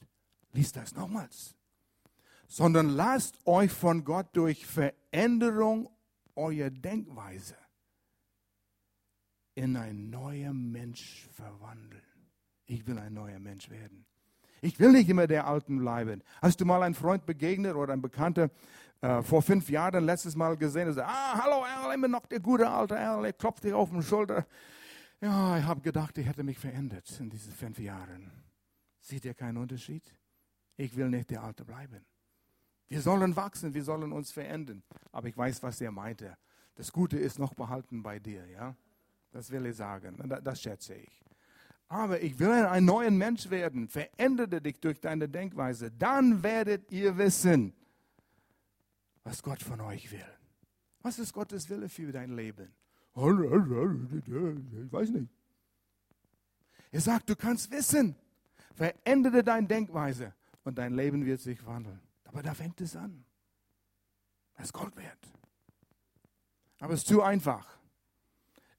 [0.55, 1.58] lies das nochmals.
[2.49, 5.89] Sondern lasst euch von Gott durch Veränderung
[6.35, 7.57] eurer Denkweise
[9.55, 12.03] in ein neuer Mensch verwandeln.
[12.67, 14.07] Ich will ein neuer Mensch werden.
[14.61, 16.23] Ich will nicht immer der Alten bleiben.
[16.43, 18.51] Hast du mal einen Freund begegnet oder ein Bekannter
[19.01, 22.41] äh, vor fünf Jahren letztes Mal gesehen und sagt, ah, hallo Al, immer noch der
[22.41, 24.47] gute alte Al, er klopft dich auf den Schulter.
[25.21, 28.31] Ja, ich habe gedacht, ich hätte mich verändert in diesen fünf Jahren.
[29.01, 30.03] Sieht ihr keinen Unterschied?
[30.77, 32.05] Ich will nicht der Alte bleiben.
[32.89, 34.83] Wir sollen wachsen, wir sollen uns verändern.
[35.13, 36.37] Aber ich weiß, was er meinte.
[36.75, 38.75] Das Gute ist noch behalten bei dir, ja?
[39.31, 40.17] Das will ich sagen.
[40.43, 41.23] Das schätze ich.
[41.89, 43.89] Aber ich will ein neuer Mensch werden.
[43.89, 45.91] Verändere dich durch deine Denkweise.
[45.91, 47.75] Dann werdet ihr wissen,
[49.25, 50.25] was Gott von euch will.
[51.03, 52.73] Was ist Gottes Wille für dein Leben?
[53.15, 53.23] Ich
[54.93, 55.29] weiß nicht.
[56.91, 58.17] Er sagt, du kannst wissen.
[58.75, 62.01] Verändere deine Denkweise und dein Leben wird sich wandeln.
[62.29, 63.25] Aber da fängt es an.
[64.55, 65.19] Das ist Gold wert.
[66.79, 67.79] Aber es ist zu einfach.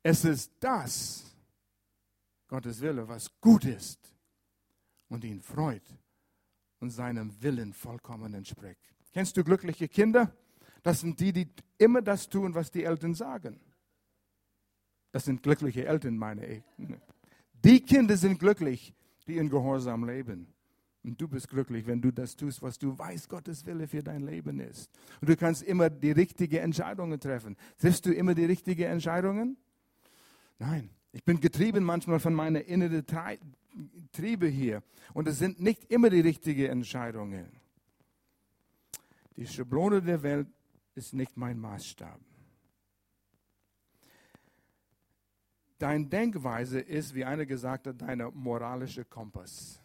[0.02, 1.26] Es ist das,
[2.48, 4.00] Gottes Wille, was gut ist
[5.10, 5.84] und ihn freut
[6.80, 8.80] und seinem Willen vollkommen entspricht.
[9.12, 10.34] Kennst du glückliche Kinder?
[10.84, 13.60] Das sind die, die immer das tun, was die Eltern sagen.
[15.12, 16.64] Das sind glückliche Eltern, meine ich.
[17.54, 18.94] Die Kinder sind glücklich,
[19.28, 20.54] die in Gehorsam leben.
[21.04, 24.24] Und du bist glücklich, wenn du das tust, was du weißt, Gottes Wille für dein
[24.24, 24.90] Leben ist.
[25.22, 27.56] Und du kannst immer die richtigen Entscheidungen treffen.
[27.78, 29.58] Triffst du immer die richtigen Entscheidungen?
[30.58, 30.90] Nein.
[31.12, 33.04] Ich bin getrieben manchmal von meiner inneren
[34.12, 34.84] Triebe hier.
[35.14, 37.48] Und es sind nicht immer die richtigen Entscheidungen.
[39.36, 40.48] Die Schablone der Welt
[40.96, 42.20] ist nicht mein Maßstab.
[45.80, 49.82] Deine Denkweise ist, wie einer gesagt hat, dein moralischer Kompass.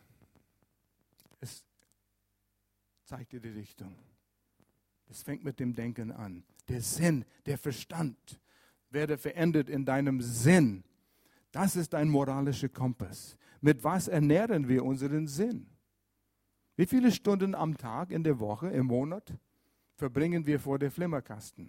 [1.45, 1.63] Es
[3.05, 3.95] zeigt dir die Richtung.
[5.11, 6.43] Es fängt mit dem Denken an.
[6.69, 8.41] Der Sinn, der Verstand
[8.89, 10.85] werde verändert in deinem Sinn.
[11.53, 13.37] Das ist ein moralischer Kompass.
[13.61, 15.67] Mit was ernähren wir unseren Sinn?
[16.77, 19.35] Wie viele Stunden am Tag, in der Woche, im Monat
[19.97, 21.69] verbringen wir vor der Flimmerkasten?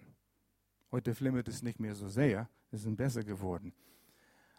[0.90, 3.74] Heute flimmert es nicht mehr so sehr, es ist besser geworden.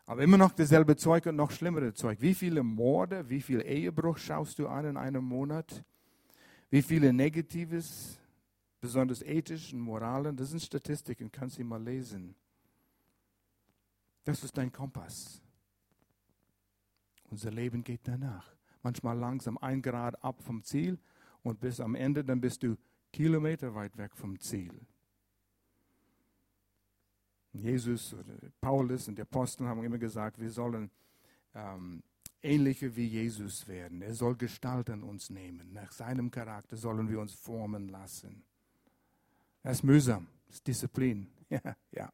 [0.07, 2.21] Aber immer noch dasselbe Zeug und noch schlimmere Zeug.
[2.21, 5.83] Wie viele Morde, wie viel Ehebruch schaust du an in einem Monat?
[6.69, 8.17] Wie viele Negatives,
[8.79, 10.37] besonders ethisch und Moralen?
[10.37, 12.35] Das sind Statistiken, kannst du mal lesen.
[14.23, 15.41] Das ist dein Kompass.
[17.29, 18.55] Unser Leben geht danach.
[18.83, 20.97] Manchmal langsam ein Grad ab vom Ziel
[21.43, 22.77] und bis am Ende, dann bist du
[23.11, 24.71] Kilometer weit weg vom Ziel.
[27.53, 28.15] Jesus
[28.61, 30.91] Paulus und die Apostel haben immer gesagt, wir sollen
[31.53, 32.03] ähm,
[32.41, 34.01] ähnlicher wie Jesus werden.
[34.01, 35.73] Er soll Gestalt an uns nehmen.
[35.73, 38.43] Nach seinem Charakter sollen wir uns formen lassen.
[39.63, 41.27] Das ist mühsam, das ist Disziplin.
[41.49, 41.61] Ja,
[41.93, 42.11] ja.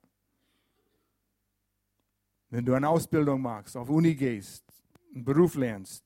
[2.52, 4.64] Wenn du eine Ausbildung machst, auf Uni gehst,
[5.12, 6.04] einen Beruf lernst,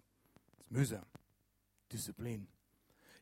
[0.60, 1.04] ist mühsam.
[1.92, 2.48] Disziplin.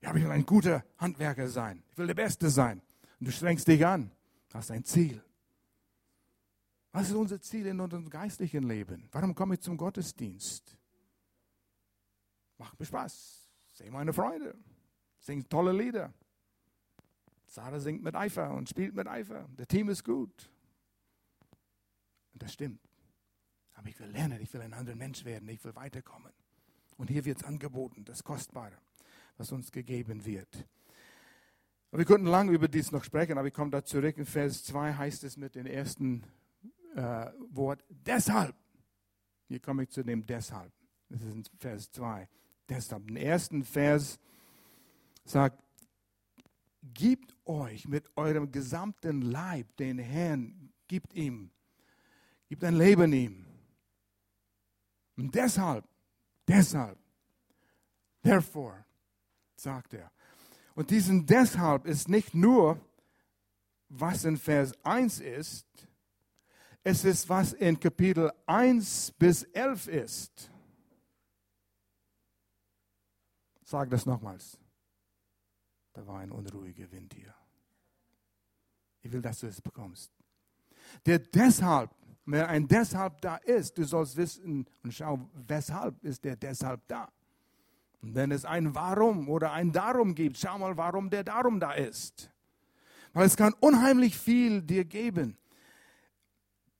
[0.01, 1.81] Ja, ich will ein guter Handwerker sein.
[1.91, 2.83] Ich will der Beste sein.
[3.19, 4.11] Und du strengst dich an,
[4.53, 5.23] hast ein Ziel.
[6.95, 9.09] Was ist unser Ziel in unserem geistlichen Leben?
[9.11, 10.77] Warum komme ich zum Gottesdienst?
[12.57, 13.49] Macht mir Spaß.
[13.73, 14.55] Sehe meine Freunde.
[15.19, 16.13] Singt tolle Lieder.
[17.47, 19.45] Sarah singt mit Eifer und spielt mit Eifer.
[19.57, 20.49] Der Team ist gut.
[22.31, 22.79] Und das stimmt.
[23.73, 26.31] Aber ich will lernen, ich will ein anderer Mensch werden, ich will weiterkommen.
[26.95, 28.77] Und hier wird es angeboten, das Kostbare,
[29.35, 30.65] was uns gegeben wird.
[31.91, 34.17] Und wir könnten lange über dies noch sprechen, aber ich komme da zurück.
[34.17, 36.23] In Vers 2 heißt es mit dem ersten
[36.95, 38.55] äh, Wort, deshalb.
[39.47, 40.71] Hier komme ich zu dem deshalb.
[41.09, 42.27] Das ist in Vers 2.
[42.67, 43.07] Deshalb.
[43.09, 44.19] Im ersten Vers
[45.23, 45.61] sagt,
[46.93, 51.51] gibt euch mit eurem gesamten Leib den Herrn, gibt ihm,
[52.47, 53.45] gibt ein Leben ihm.
[55.17, 55.85] Und deshalb,
[56.47, 56.97] deshalb,
[58.21, 58.85] therefore,
[59.55, 60.11] sagt er.
[60.75, 62.79] Und diesen deshalb ist nicht nur,
[63.87, 65.67] was in Vers 1 ist,
[66.85, 70.51] es ist, was in Kapitel 1 bis 11 ist.
[73.63, 74.57] Sag das nochmals.
[75.91, 77.33] Da war ein unruhiger Wind hier.
[79.01, 80.11] Ich will, dass du es bekommst.
[81.05, 81.91] Der deshalb
[82.25, 87.11] wenn ein Deshalb da ist, du sollst wissen und schau, weshalb ist der deshalb da.
[88.01, 91.73] Und wenn es ein Warum oder ein Darum gibt, schau mal, warum der Darum da
[91.73, 92.31] ist.
[93.13, 95.37] Weil es kann unheimlich viel dir geben.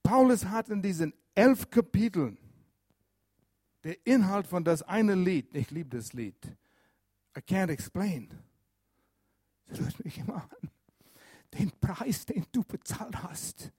[0.06, 2.38] Paulus hat in diesen elf Kapiteln
[3.84, 6.56] der Inhalt von das eine Lied, ich liebe das Lied,
[7.36, 8.30] I can't explain.
[9.66, 10.70] Das rührt mich immer an.
[11.58, 13.72] Den Preis, den du bezahlt hast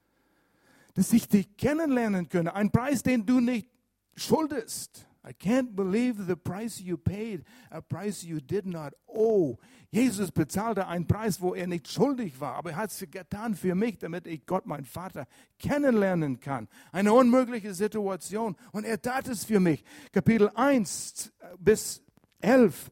[0.98, 2.56] dass ich dich kennenlernen könne.
[2.56, 3.70] Ein Preis, den du nicht
[4.16, 5.08] schuldest.
[5.28, 9.58] I can't believe the price you paid, a price you did not owe.
[9.92, 13.76] Jesus bezahlte einen Preis, wo er nicht schuldig war, aber er hat es getan für
[13.76, 15.28] mich, damit ich Gott, mein Vater,
[15.60, 16.68] kennenlernen kann.
[16.92, 19.84] Eine unmögliche Situation und er tat es für mich.
[20.12, 22.02] Kapitel 1 bis
[22.40, 22.90] 11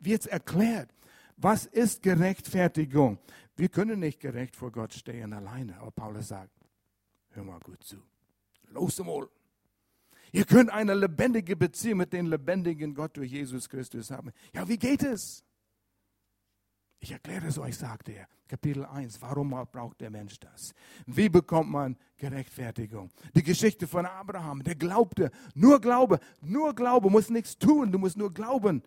[0.00, 0.90] wird erklärt.
[1.36, 3.18] Was ist Gerechtfertigung?
[3.56, 6.50] Wir können nicht gerecht vor Gott stehen alleine, aber Paulus sagt,
[7.34, 7.96] Hör mal gut zu.
[8.70, 9.28] Los mal.
[10.34, 14.32] Ihr könnt eine lebendige Beziehung mit dem lebendigen Gott durch Jesus Christus haben.
[14.52, 15.44] Ja, wie geht es?
[16.98, 18.26] Ich erkläre es euch, sagte er.
[18.48, 19.22] Kapitel 1.
[19.22, 20.74] Warum braucht der Mensch das?
[21.06, 23.12] Wie bekommt man Gerechtfertigung?
[23.36, 25.30] Die Geschichte von Abraham, der glaubte.
[25.54, 27.92] Nur Glaube, nur Glaube, muss nichts tun.
[27.92, 28.82] Du musst nur glauben.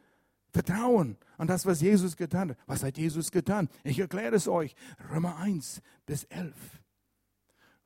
[0.50, 2.58] Vertrauen an das, was Jesus getan hat.
[2.66, 3.70] Was hat Jesus getan?
[3.86, 4.76] Ich erkläre es euch.
[5.14, 6.54] Römer 1 bis 11.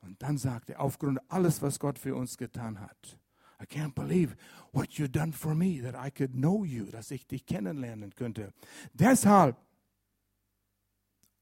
[0.00, 3.20] Und dann sagt er, aufgrund alles, was Gott für uns getan hat,
[3.62, 4.36] I can't believe
[4.72, 8.52] what you've done for me, that I could know you, dass ich dich kennenlernen könnte.
[8.92, 9.56] Deshalb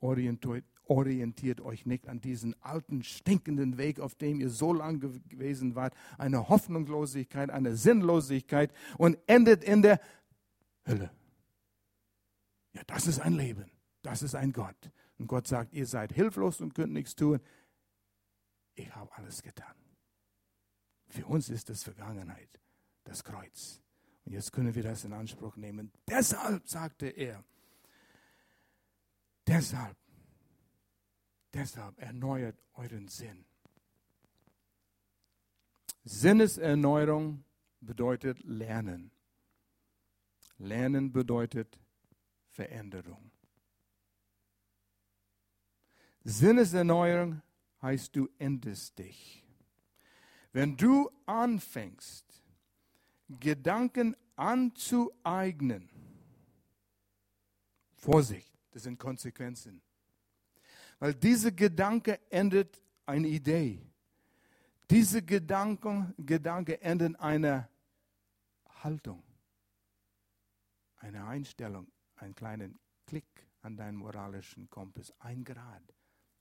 [0.01, 5.75] orientiert, orientiert euch nicht an diesen alten, stinkenden Weg, auf dem ihr so lange gewesen
[5.75, 10.01] wart, eine Hoffnungslosigkeit, eine Sinnlosigkeit und endet in der
[10.87, 11.11] Hölle.
[12.73, 13.71] Ja, das ist ein Leben.
[14.03, 14.91] Das ist ein Gott.
[15.19, 17.41] Und Gott sagt, ihr seid hilflos und könnt nichts tun
[18.81, 19.75] ich habe alles getan.
[21.11, 22.61] Für uns ist das Vergangenheit,
[23.03, 23.83] das Kreuz.
[24.25, 25.93] Und jetzt können wir das in Anspruch nehmen.
[26.09, 27.45] Deshalb, sagte er,
[29.45, 29.97] deshalb,
[31.53, 33.45] deshalb erneuert euren Sinn.
[36.05, 37.45] Sinneserneuerung
[37.81, 39.11] bedeutet Lernen.
[40.59, 41.81] Lernen bedeutet
[42.51, 43.33] Veränderung.
[46.23, 47.43] Sinneserneuerung
[47.83, 49.45] heißt, du endest dich.
[50.53, 52.43] Wenn du anfängst,
[53.29, 55.89] Gedanken anzueignen,
[57.97, 59.83] Vorsicht, das sind Konsequenzen.
[60.99, 63.81] Weil diese Gedanke endet eine Idee.
[64.89, 67.69] Diese Gedanken, Gedanke enden eine
[68.83, 69.23] Haltung,
[70.97, 71.87] eine Einstellung,
[72.17, 75.83] einen kleinen Klick an deinen moralischen Kompass, ein Grad,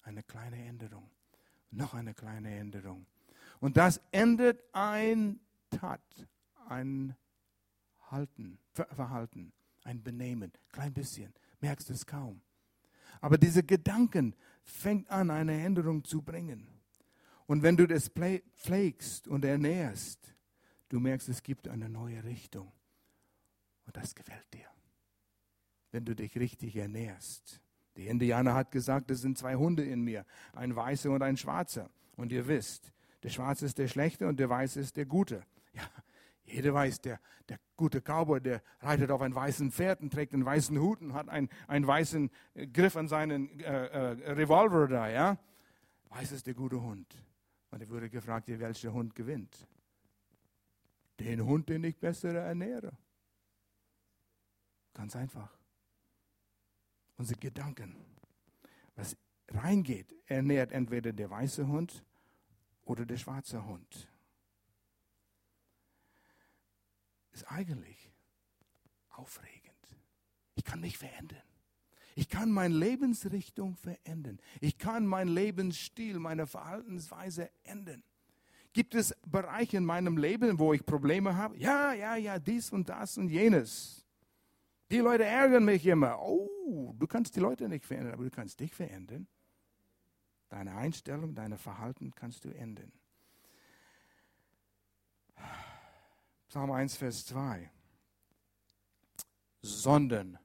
[0.02, 1.12] eine kleine Änderung.
[1.72, 3.06] Noch eine kleine Änderung.
[3.60, 6.02] Und das endet ein Tat,
[6.67, 7.15] ein
[8.10, 12.41] Halten, Verhalten, ein Benehmen, klein bisschen, merkst es kaum.
[13.22, 16.67] Aber diese Gedanken fängt an, eine Änderung zu bringen.
[17.48, 20.36] Und wenn du das pflegst und ernährst,
[20.89, 22.72] du merkst, es gibt eine neue Richtung.
[23.86, 24.67] Und das gefällt dir,
[25.91, 27.60] wenn du dich richtig ernährst.
[27.98, 31.89] Die Indianer hat gesagt, es sind zwei Hunde in mir, ein weißer und ein schwarzer.
[32.15, 35.43] Und ihr wisst, der schwarze ist der schlechte und der weiße ist der gute.
[35.73, 35.84] Ja,
[36.43, 40.45] jeder weiß, der, der gute Cowboy, der reitet auf einem weißen Pferd und trägt einen
[40.45, 42.32] weißen Hut und hat einen, einen weißen
[42.73, 45.38] Griff an seinen äh, äh, Revolver da, ja.
[46.10, 47.15] Weiß ist der gute Hund.
[47.69, 49.67] Und er wurde gefragt, welcher Hund gewinnt.
[51.19, 52.97] Den Hund, den ich besser ernähre.
[54.93, 55.55] Ganz einfach.
[57.17, 57.95] Unsere Gedanken,
[58.95, 59.15] was
[59.49, 62.03] reingeht, ernährt entweder der weiße Hund
[62.89, 64.08] oder der schwarze Hund.
[67.32, 68.12] Ist eigentlich
[69.10, 69.75] aufregend.
[70.56, 71.43] Ich kann mich verändern.
[72.15, 74.39] Ich kann meine Lebensrichtung verändern.
[74.60, 78.04] Ich kann meinen Lebensstil, meine Verhaltensweise ändern.
[78.73, 81.58] Gibt es Bereiche in meinem Leben, wo ich Probleme habe?
[81.58, 84.04] Ja, ja, ja, dies und das und jenes.
[84.91, 86.19] Die Leute ärgern mich immer.
[86.19, 89.28] Oh, du kannst die Leute nicht verändern, aber du kannst dich verändern.
[90.50, 92.92] Deine Einstellung, dein Verhalten kannst du ändern.
[96.48, 97.70] Psalm 1, Vers 2.
[99.62, 100.40] Sondern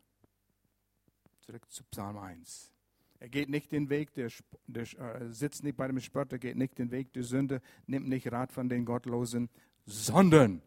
[1.45, 2.73] Zurück zu Psalm 1.
[3.21, 4.31] Er geht nicht den Weg, der,
[4.67, 8.33] der äh, sitzt nicht bei dem Spötter, geht nicht den Weg der Sünde, nimmt nicht
[8.33, 9.51] Rat von den Gottlosen,
[9.85, 10.63] sondern.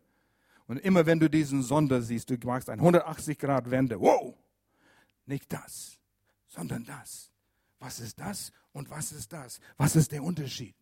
[0.67, 4.00] Und immer wenn du diesen Sonder siehst, du machst eine 180 Grad Wende.
[4.00, 4.36] Wow!
[5.26, 6.00] Nicht das,
[6.47, 7.32] sondern das.
[7.79, 9.59] Was ist das und was ist das?
[9.77, 10.75] Was ist der Unterschied?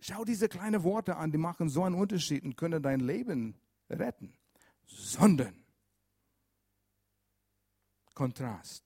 [0.00, 3.54] Schau diese kleinen Worte an, die machen so einen Unterschied und können dein Leben
[3.88, 4.36] retten.
[4.86, 5.64] Sondern.
[8.14, 8.84] Kontrast.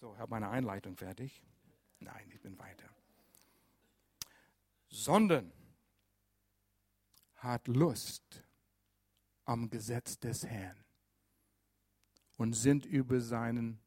[0.00, 1.42] So, ich habe meine Einleitung fertig.
[1.98, 2.88] Nein, ich bin weiter.
[4.88, 5.52] Sondern
[7.36, 8.44] hat Lust
[9.44, 10.76] am Gesetz des Herrn
[12.36, 13.81] und sind über seinen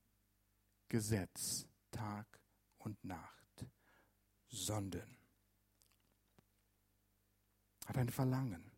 [0.90, 2.26] Gesetz Tag
[2.78, 3.66] und Nacht.
[4.48, 5.18] Sondern
[7.86, 8.72] hat ein Verlangen.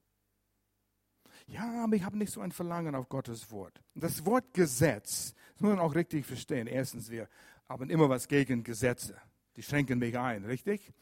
[1.47, 3.81] Ja, aber ich habe nicht so ein Verlangen auf Gottes Wort.
[3.95, 6.67] Das Wort Gesetz, das muss man auch richtig verstehen.
[6.67, 7.29] Erstens, wir
[7.69, 9.15] haben immer was gegen Gesetze.
[9.55, 10.93] Die schränken mich ein, richtig?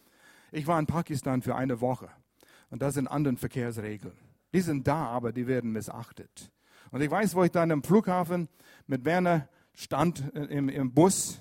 [0.52, 2.10] Ich war in Pakistan für eine Woche
[2.70, 4.18] und da sind andere Verkehrsregeln.
[4.54, 6.52] Die sind da, aber die werden missachtet.
[6.91, 8.48] Und ich weiß, wo ich dann am Flughafen
[8.88, 11.39] mit Werner stand äh, im, im Bus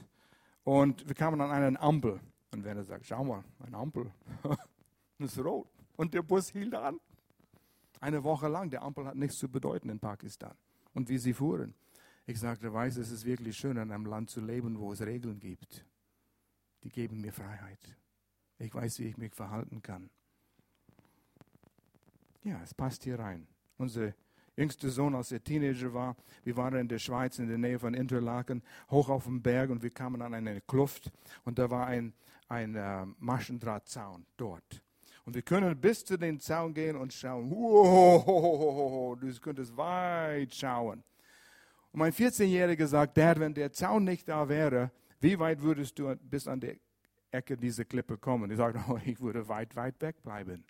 [0.64, 2.20] und wir kamen an einen Ampel.
[2.50, 4.12] Und Werner sagt, schau mal, eine Ampel.
[5.18, 5.68] das ist rot.
[5.96, 7.00] Und der Bus hielt an.
[8.00, 8.70] Eine Woche lang.
[8.70, 10.54] Der Ampel hat nichts zu bedeuten in Pakistan.
[10.92, 11.74] Und wie sie fuhren.
[12.26, 15.38] Ich sagte, weiß, es ist wirklich schön, in einem Land zu leben, wo es Regeln
[15.38, 15.84] gibt.
[16.82, 17.96] Die geben mir Freiheit.
[18.58, 20.10] Ich weiß, wie ich mich verhalten kann.
[22.42, 23.46] Ja, es passt hier rein.
[23.76, 24.14] Unser
[24.56, 27.94] jüngster Sohn, als er Teenager war, wir waren in der Schweiz in der Nähe von
[27.94, 31.10] Interlaken, hoch auf dem Berg und wir kamen an eine Kluft
[31.44, 32.12] und da war ein,
[32.48, 34.82] ein äh, Maschendrahtzaun dort.
[35.24, 37.50] Und wir können bis zu den Zaun gehen und schauen.
[37.50, 41.02] Wow, du könntest weit schauen.
[41.92, 44.90] Und mein 14-Jähriger sagt, Dad, wenn der Zaun nicht da wäre,
[45.20, 46.78] wie weit würdest du bis an die
[47.30, 48.50] Ecke dieser Klippe kommen?
[48.50, 50.64] Ich sagte, oh, ich würde weit, weit weg bleiben.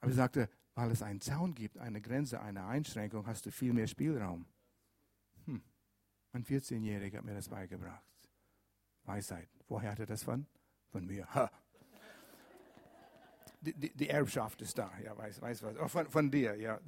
[0.00, 0.48] Aber ich sagte,
[0.78, 4.46] weil es einen Zaun gibt, eine Grenze, eine Einschränkung, hast du viel mehr Spielraum.
[5.44, 5.60] Hm.
[6.32, 8.04] Ein 14-Jähriger hat mir das beigebracht.
[9.02, 9.48] Weisheit.
[9.66, 10.46] Woher hat er das von?
[10.86, 11.26] Von mir.
[11.34, 11.50] Ha
[13.60, 15.76] die, die, Erbschaft ist da, ja, weiß, weiß was.
[15.78, 16.80] Oh, von, von dir, ja.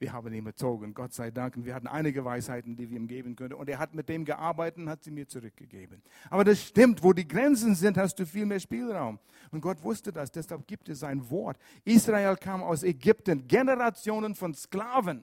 [0.00, 1.58] Wir haben ihn bezogen, Gott sei Dank.
[1.58, 3.52] Und wir hatten einige Weisheiten, die wir ihm geben können.
[3.52, 6.02] Und er hat mit dem gearbeitet und hat sie mir zurückgegeben.
[6.30, 9.18] Aber das stimmt, wo die Grenzen sind, hast du viel mehr Spielraum.
[9.50, 11.58] Und Gott wusste das, deshalb gibt es sein Wort.
[11.84, 15.22] Israel kam aus Ägypten, Generationen von Sklaven.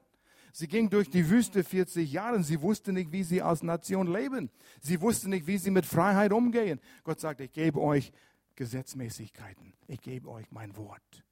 [0.54, 2.44] Sie ging durch die Wüste 40 Jahre.
[2.44, 4.52] Sie wusste nicht, wie sie als Nation leben.
[4.80, 6.80] Sie wusste nicht, wie sie mit Freiheit umgehen.
[7.04, 8.14] Gott sagt, ich gebe euch
[8.56, 9.74] Gesetzmäßigkeiten.
[9.88, 11.26] Ich gebe euch mein Wort,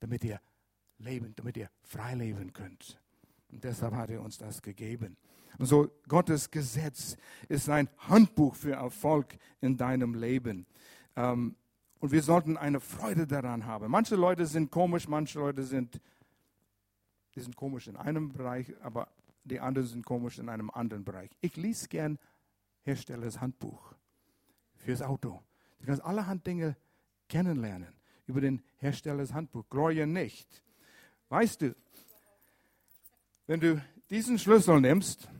[0.00, 0.40] damit ihr
[1.02, 2.98] leben, damit ihr frei leben könnt.
[3.50, 5.16] Und deshalb hat er uns das gegeben.
[5.58, 7.16] Und so, Gottes Gesetz
[7.48, 10.66] ist ein Handbuch für Erfolg in deinem Leben.
[11.16, 11.56] Ähm,
[12.00, 13.90] und wir sollten eine Freude daran haben.
[13.90, 16.00] Manche Leute sind komisch, manche Leute sind,
[17.34, 19.08] die sind komisch in einem Bereich, aber
[19.44, 21.30] die anderen sind komisch in einem anderen Bereich.
[21.40, 22.18] Ich lese gern
[22.82, 23.94] Herstellers Handbuch
[24.76, 25.42] fürs Auto.
[25.78, 26.76] Du kannst allerhand Dinge
[27.28, 27.94] kennenlernen
[28.26, 29.64] über den Herstellers Handbuch.
[29.68, 30.62] Gloria nicht.
[31.32, 31.74] Weißt du,
[33.46, 35.30] wenn du diesen Schlüssel nimmst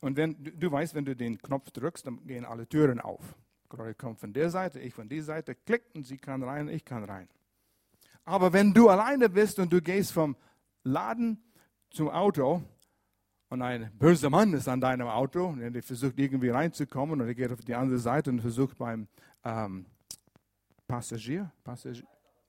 [0.00, 3.36] und wenn du, du weißt, wenn du den Knopf drückst, dann gehen alle Türen auf.
[3.68, 6.86] Gloria kommt von der Seite, ich von der Seite, klickt und sie kann rein, ich
[6.86, 7.28] kann rein.
[8.24, 10.34] Aber wenn du alleine bist und du gehst vom
[10.82, 11.42] Laden
[11.90, 12.62] zum Auto
[13.50, 17.34] und ein böser Mann ist an deinem Auto und er versucht irgendwie reinzukommen und er
[17.34, 19.08] geht auf die andere Seite und versucht beim
[19.44, 19.84] ähm,
[20.86, 22.06] Passagier, Passagier,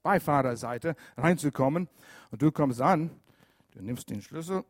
[0.10, 1.88] Beifahrerseite reinzukommen
[2.32, 3.12] und du kommst an,
[3.74, 4.66] du nimmst den Schlüssel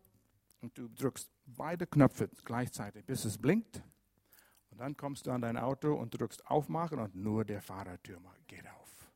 [0.60, 3.82] und du drückst beide Knöpfe gleichzeitig, bis es blinkt.
[4.70, 8.68] Und dann kommst du an dein Auto und drückst aufmachen und nur der Fahrertür geht
[8.68, 9.10] auf.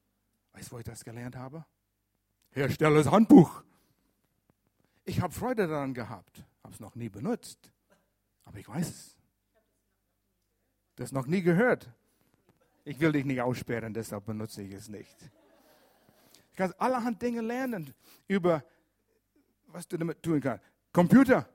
[0.53, 1.65] Weißt du, wo ich das gelernt habe?
[2.51, 3.61] Herstellers Handbuch.
[5.03, 7.69] Ich habe Freude daran gehabt, habe es noch nie benutzt,
[8.45, 9.17] aber ich weiß es.
[10.95, 11.89] Das noch nie gehört.
[12.85, 15.17] Ich will dich nicht aussperren, deshalb benutze ich es nicht.
[16.53, 17.95] Du kannst allerhand Dinge lernen
[18.27, 18.63] über,
[19.67, 20.63] was du damit tun kannst.
[20.91, 21.49] Computer.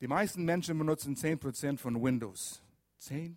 [0.00, 2.62] Die meisten Menschen benutzen 10% von Windows.
[3.02, 3.36] 10%.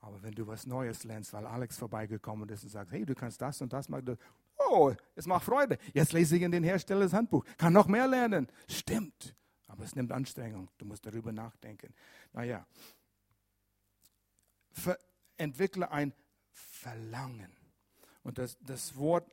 [0.00, 3.42] Aber wenn du was Neues lernst, weil Alex vorbeigekommen ist und sagt, hey, du kannst
[3.42, 4.16] das und das machen,
[4.56, 5.78] oh, es macht Freude.
[5.92, 7.44] Jetzt lese ich in den Herstellers Handbuch.
[7.58, 8.48] Kann noch mehr lernen.
[8.68, 9.34] Stimmt.
[9.66, 10.70] Aber es nimmt Anstrengung.
[10.78, 11.92] Du musst darüber nachdenken.
[12.32, 12.66] Naja.
[14.70, 14.96] Ver
[15.36, 16.14] entwickle ein
[16.50, 17.55] Verlangen.
[18.26, 19.32] Und das, das Wort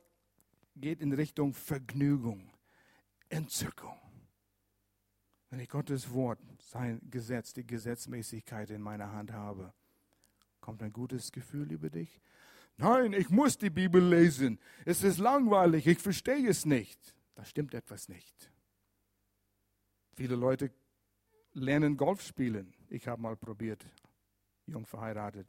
[0.76, 2.48] geht in Richtung Vergnügung,
[3.28, 3.98] Entzückung.
[5.50, 9.74] Wenn ich Gottes Wort, sein Gesetz, die Gesetzmäßigkeit in meiner Hand habe,
[10.60, 12.20] kommt ein gutes Gefühl über dich?
[12.76, 14.60] Nein, ich muss die Bibel lesen.
[14.84, 17.16] Es ist langweilig, ich verstehe es nicht.
[17.34, 18.52] Da stimmt etwas nicht.
[20.12, 20.70] Viele Leute
[21.52, 22.72] lernen Golf spielen.
[22.90, 23.84] Ich habe mal probiert,
[24.66, 25.48] jung verheiratet.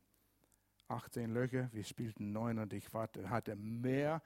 [0.88, 4.22] 18 Löcher, wir spielten neun und ich hatte mehr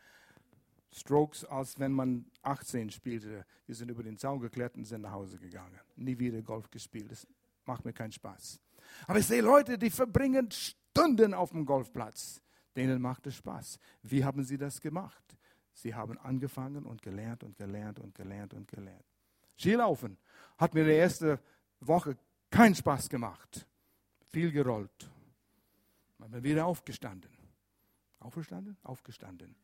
[0.92, 3.46] Strokes, als wenn man 18 spielte.
[3.66, 5.80] Wir sind über den Zaun geklettert und sind nach Hause gegangen.
[5.96, 7.12] Nie wieder Golf gespielt.
[7.12, 7.28] Das
[7.66, 8.60] macht mir keinen Spaß.
[9.08, 12.42] Aber ich sehe Leute, die verbringen Stunden auf dem Golfplatz.
[12.76, 13.80] Denen macht es Spaß.
[14.04, 15.24] Wie haben sie das gemacht?
[15.74, 19.06] Sie haben angefangen und gelernt und gelernt und gelernt und gelernt.
[19.58, 20.18] Skilaufen
[20.58, 21.40] hat mir die erste
[21.80, 22.18] Woche
[22.50, 23.68] keinen Spaß gemacht.
[24.28, 25.10] Viel gerollt.
[26.20, 27.32] Ich bin wieder aufgestanden.
[28.20, 28.78] Aufgestanden?
[28.84, 29.56] Aufgestanden.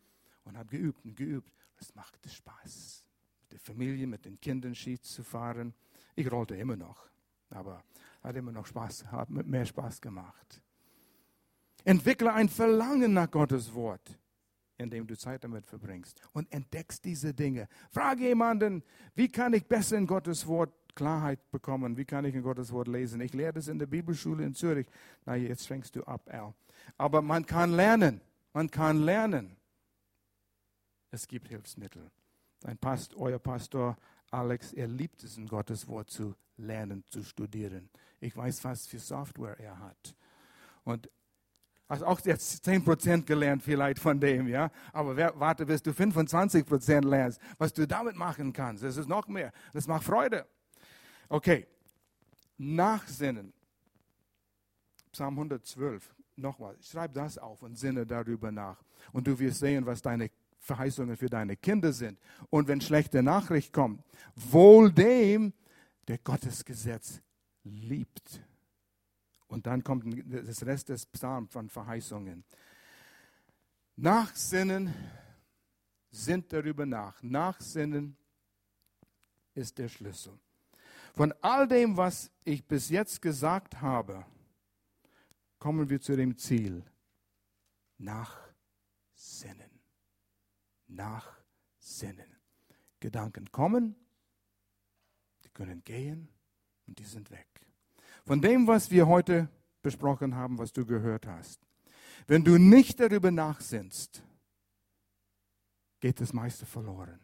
[0.45, 1.51] Und habe geübt und geübt.
[1.78, 3.03] Es machte Spaß.
[3.41, 5.74] Mit der Familie, mit den Kindern Ski zu fahren.
[6.16, 7.10] Ich rollte immer noch.
[7.49, 7.84] Aber
[8.24, 10.62] hat immer noch Spaß, hat mehr Spaß gemacht.
[11.84, 14.18] Entwickle ein Verlangen nach Gottes Wort,
[14.78, 17.68] indem du Zeit damit verbringst und entdeckst diese Dinge.
[17.91, 18.84] Frage jemanden,
[19.14, 21.98] wie kann ich besser in Gottes Wort Klarheit bekommen?
[21.98, 23.22] Wie kann ich in Gottes Wort lesen?
[23.22, 24.88] Ich lehre das in der Bibelschule in Zürich.
[25.26, 26.54] Na, jetzt fängst du ab, Al.
[26.98, 28.22] Aber man kann lernen.
[28.54, 29.56] Man kann lernen.
[31.12, 32.10] Es gibt Hilfsmittel.
[32.64, 33.98] Ein Past, euer Pastor
[34.32, 37.89] Alex, er liebt es, in Gottes Wort zu lernen, zu studieren.
[38.20, 40.16] Ich weiß, was für Software er hat.
[40.84, 41.10] Und
[41.88, 44.72] Hast auch jetzt 10% gelernt vielleicht von dem, ja.
[44.91, 48.84] Aber warte, bis du 25% lernst, was du damit machen kannst.
[48.84, 49.52] Das ist noch mehr.
[49.72, 50.48] Das macht Freude.
[51.30, 51.67] Okay.
[52.57, 53.53] Nachsinnen.
[55.11, 56.15] Psalm 112.
[56.38, 56.76] Nochmal.
[56.82, 58.84] Schreib das auf und sinne darüber nach.
[59.11, 62.19] Und du wirst sehen, was deine Verheißungen für deine Kinder sind.
[62.49, 64.03] Und wenn schlechte Nachricht kommt,
[64.36, 65.53] wohl dem,
[66.07, 67.21] der Gottes Gesetz
[67.63, 68.41] liebt
[69.47, 72.43] und dann kommt das Rest des Psalms von Verheißungen.
[73.95, 74.93] Nachsinnen
[76.11, 77.21] sind darüber nach.
[77.23, 78.17] Nachsinnen
[79.53, 80.38] ist der Schlüssel.
[81.16, 84.26] Von all dem, was ich bis jetzt gesagt habe,
[85.59, 86.84] kommen wir zu dem Ziel.
[87.97, 89.72] Nachsinnen.
[90.88, 92.36] Nachsinnen.
[92.99, 93.95] Gedanken kommen,
[95.43, 96.28] die können gehen
[96.88, 97.55] und die sind weg
[98.26, 99.47] von dem, was wir heute
[99.82, 101.59] besprochen haben, was du gehört hast.
[102.28, 104.24] Wenn du nicht darüber nachsinnst,
[105.99, 107.20] geht das meiste verloren.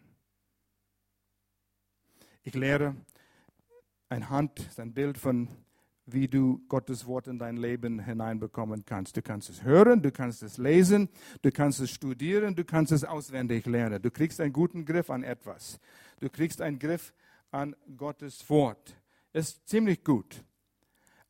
[2.43, 2.95] Ich lehre
[4.11, 5.47] ein Hand, ein Bild von,
[6.05, 9.15] wie du Gottes Wort in dein Leben hineinbekommen kannst.
[9.15, 11.07] Du kannst es hören, du kannst es lesen,
[11.41, 14.01] du kannst es studieren, du kannst es auswendig lernen.
[14.01, 15.79] Du kriegst einen guten Griff an etwas.
[16.19, 17.13] Du kriegst einen Griff
[17.51, 18.97] an Gottes Wort.
[19.31, 20.43] Ist ziemlich gut.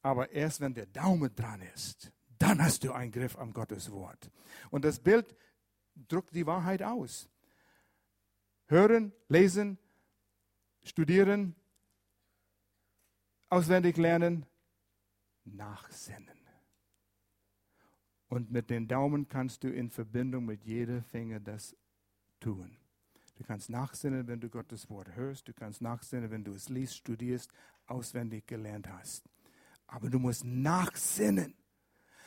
[0.02, 4.32] Aber erst wenn der Daumen dran ist, dann hast du einen Griff am Gottes Wort.
[4.72, 5.36] Und das Bild
[6.08, 7.30] drückt die Wahrheit aus.
[8.66, 9.78] Hören, lesen,
[10.84, 11.56] studieren,
[13.52, 14.46] auswendig lernen,
[15.46, 16.40] nachsinnen.
[18.30, 21.76] Und mit den Daumen kannst du in Verbindung mit jeder Finger das
[22.40, 22.78] tun.
[23.36, 25.48] Du kannst nachsinnen, wenn du Gottes Wort hörst.
[25.48, 27.52] Du kannst nachsinnen, wenn du es liest, studierst,
[27.88, 29.30] auswendig gelernt hast.
[29.88, 31.54] Aber du musst nachsinnen.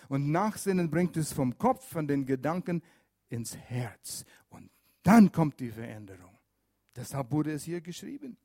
[0.09, 2.83] Und nachsinnen bringt es vom Kopf, von den Gedanken
[3.31, 4.27] ins Herz.
[4.51, 4.70] Und
[5.03, 6.39] Dann kommt die Veränderung.
[6.95, 8.37] Deshalb wurde es hier geschrieben.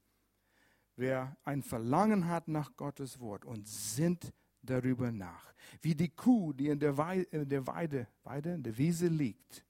[1.00, 6.68] Wer ein Verlangen hat nach Gottes Wort und sinnt darüber nach, wie die Kuh, die
[6.68, 9.66] in der, Weide, in der Weide, Weide, in der Wiese liegt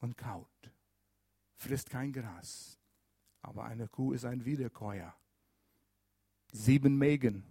[0.00, 0.72] und kaut,
[1.54, 2.76] frisst kein Gras.
[3.40, 5.14] Aber eine Kuh ist ein Wiederkäuer.
[6.50, 7.44] Sieben Mägen.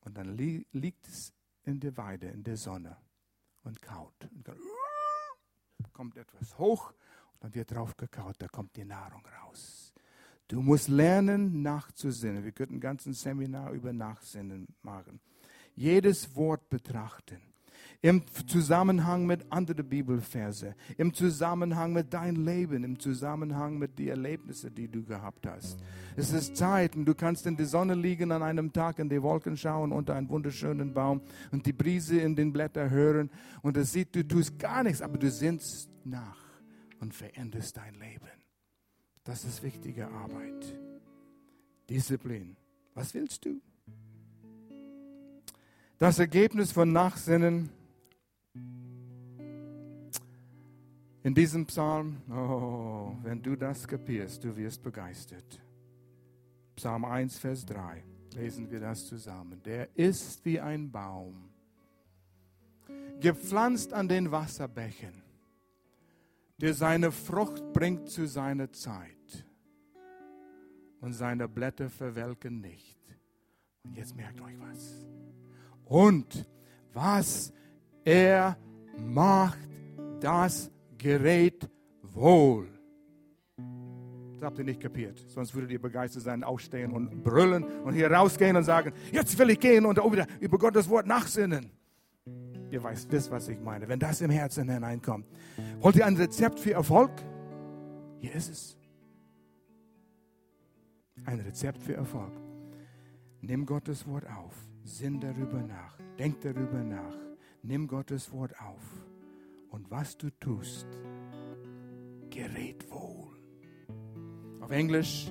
[0.00, 2.98] Und dann li liegt es in der Weide, in der Sonne
[3.62, 4.28] und kaut.
[4.30, 4.58] Und dann
[5.94, 6.90] kommt etwas hoch
[7.32, 9.83] und dann wird drauf gekaut, da kommt die Nahrung raus.
[10.54, 12.44] Du musst lernen, nachzusinnen.
[12.44, 15.18] Wir könnten ein ganzes Seminar über Nachsinnen machen.
[15.74, 17.38] Jedes Wort betrachten
[18.02, 24.72] im Zusammenhang mit anderen Bibelverse, im Zusammenhang mit deinem Leben, im Zusammenhang mit den Erlebnissen,
[24.72, 25.78] die du gehabt hast.
[26.14, 29.22] Es ist Zeit und du kannst in der Sonne liegen an einem Tag, in die
[29.22, 33.28] Wolken schauen unter einem wunderschönen Baum und die Brise in den Blättern hören
[33.62, 36.44] und es sieht, du tust gar nichts, aber du sinnst nach
[37.00, 38.43] und veränderst dein Leben.
[39.24, 40.78] Das ist wichtige Arbeit.
[41.88, 42.56] Disziplin.
[42.94, 43.60] Was willst du?
[45.98, 47.70] Das Ergebnis von Nachsinnen
[51.24, 55.58] In diesem Psalm, oh, wenn du das kapierst, du wirst begeistert.
[56.76, 58.04] Psalm 1, Vers 3,
[58.34, 59.62] lesen wir das zusammen.
[59.64, 61.48] Der ist wie ein Baum,
[63.20, 65.23] gepflanzt an den Wasserbächen,
[66.64, 69.44] der seine Frucht bringt zu seiner Zeit
[71.02, 72.98] und seine Blätter verwelken nicht.
[73.82, 75.06] Und jetzt merkt euch was.
[75.84, 76.48] Und
[76.94, 77.52] was
[78.02, 78.56] er
[78.96, 79.58] macht,
[80.20, 81.68] das gerät
[82.00, 82.66] wohl.
[84.32, 85.22] Das habt ihr nicht kapiert.
[85.28, 89.50] Sonst würdet ihr begeistert sein, aufstehen und brüllen und hier rausgehen und sagen, jetzt will
[89.50, 89.98] ich gehen und
[90.40, 91.70] über Gottes Wort nachsinnen.
[92.74, 93.86] Ihr weißt, wisst, was ich meine.
[93.86, 95.28] Wenn das im Herzen hineinkommt.
[95.78, 97.12] Wollt ihr ein Rezept für Erfolg?
[98.18, 98.76] Hier ist es.
[101.24, 102.32] Ein Rezept für Erfolg.
[103.42, 104.56] Nimm Gottes Wort auf.
[104.82, 105.96] Sinn darüber nach.
[106.18, 107.14] Denk darüber nach.
[107.62, 108.82] Nimm Gottes Wort auf
[109.70, 110.88] und was du tust,
[112.28, 113.38] gerät wohl.
[114.60, 115.30] Auf Englisch,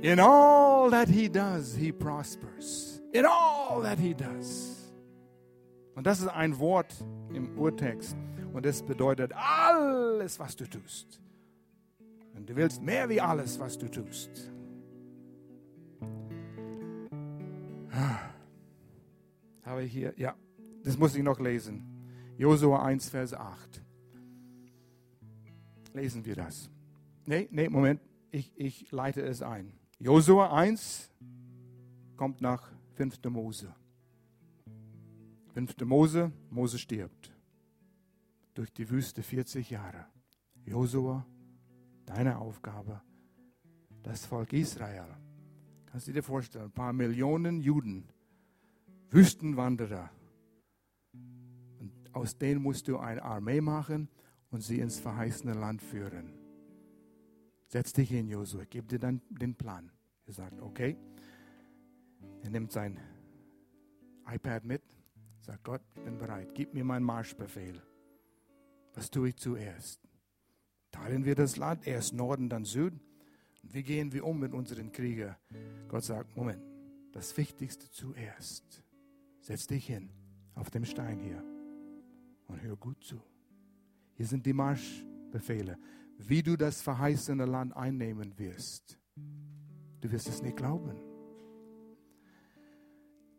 [0.00, 3.02] in all that he does, he prospers.
[3.12, 4.87] In all that he does.
[5.98, 6.94] Und das ist ein Wort
[7.34, 8.16] im Urtext
[8.52, 11.20] und das bedeutet alles, was du tust.
[12.36, 14.30] Und du willst mehr wie alles, was du tust.
[19.64, 20.36] Habe ich hier, ja,
[20.84, 21.82] das muss ich noch lesen.
[22.36, 23.82] Josua 1, Vers 8.
[25.94, 26.70] Lesen wir das.
[27.26, 29.72] Nee, nee, Moment, ich, ich leite es ein.
[29.98, 31.10] Josua 1
[32.16, 33.18] kommt nach 5.
[33.30, 33.74] Mose.
[35.54, 35.76] 5.
[35.84, 37.32] Mose, Mose stirbt.
[38.54, 40.06] Durch die Wüste 40 Jahre.
[40.64, 41.26] Josua,
[42.06, 43.00] deine Aufgabe,
[44.02, 45.16] das Volk Israel.
[45.86, 48.08] Kannst du dir vorstellen, ein paar Millionen Juden,
[49.10, 50.10] Wüstenwanderer,
[52.12, 54.08] aus denen musst du eine Armee machen
[54.50, 56.32] und sie ins verheißene Land führen.
[57.68, 59.90] Setz dich hin, Josua, gib dir dann den Plan.
[60.26, 60.96] Er sagt, okay.
[62.42, 62.98] Er nimmt sein
[64.26, 64.82] iPad mit,
[65.48, 67.82] sagt Gott, ich bin bereit, gib mir meinen Marschbefehl.
[68.92, 69.98] Was tue ich zuerst?
[70.90, 73.00] Teilen wir das Land, erst Norden, dann Süden?
[73.62, 75.36] wie gehen wir um mit unseren Kriegern?
[75.88, 76.62] Gott sagt, Moment,
[77.12, 78.82] das Wichtigste zuerst.
[79.40, 80.10] Setz dich hin
[80.54, 81.42] auf dem Stein hier
[82.46, 83.18] und hör gut zu.
[84.16, 85.78] Hier sind die Marschbefehle,
[86.18, 88.98] wie du das verheißene Land einnehmen wirst.
[90.00, 91.07] Du wirst es nicht glauben.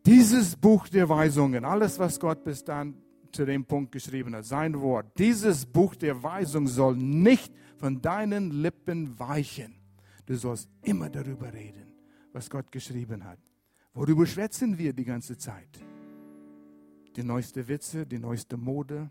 [0.06, 2.94] Dieses Buch der Weisungen, alles, was Gott bis dann
[3.32, 8.50] zu dem Punkt geschrieben hat, sein Wort, dieses Buch der Weisung soll nicht von deinen
[8.50, 9.76] Lippen weichen.
[10.26, 11.92] Du sollst immer darüber reden,
[12.32, 13.38] was Gott geschrieben hat.
[13.94, 15.80] Worüber schwätzen wir die ganze Zeit?
[17.16, 19.10] die neueste Witze, die neueste Mode,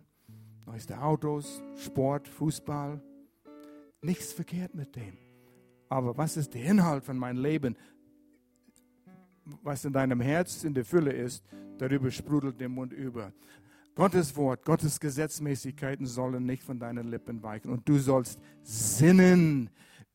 [0.65, 3.01] neueste Autos, Sport, Fußball.
[4.01, 5.17] Nichts verkehrt mit dem.
[5.89, 7.75] Aber was ist der Inhalt von meinem Leben?
[9.64, 11.43] Was in deinem Herz in der Fülle ist,
[11.78, 13.34] darüber sprudelt der Mund über.
[13.95, 17.70] Gottes Wort, Gottes Gesetzmäßigkeiten sollen nicht von deinen Lippen weichen.
[17.70, 19.70] Und du sollst sinnen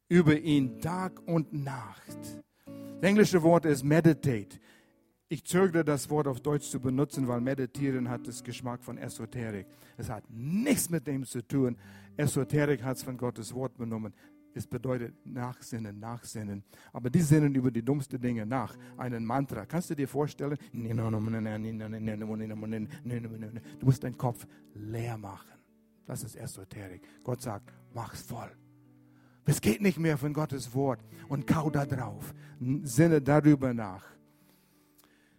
[0.09, 2.19] über ihn Tag und Nacht.
[2.67, 4.59] Das englische Wort ist meditate.
[5.29, 9.67] Ich zögere das Wort auf Deutsch zu benutzen, weil Meditieren hat das Geschmack von Esoterik.
[9.97, 11.77] Es hat nichts mit dem zu tun.
[12.17, 14.15] Esoterik hat es von Gottes Wort benommen.
[14.57, 16.63] Es bedeutet Nachsinnen, Nachsinnen.
[16.93, 18.77] Aber die sinnen über die dummsten Dinge nach.
[18.97, 19.67] Einen Mantra.
[19.67, 20.57] Kannst du dir vorstellen?
[20.73, 21.01] Du
[23.87, 25.51] musst deinen Kopf leer machen.
[26.07, 27.03] Das ist Esoterik.
[27.23, 28.51] Gott sagt, mach's voll.
[29.47, 32.33] Es geht nicht mehr von Gottes Wort und kau da drauf.
[32.83, 34.05] Sinne darüber nach.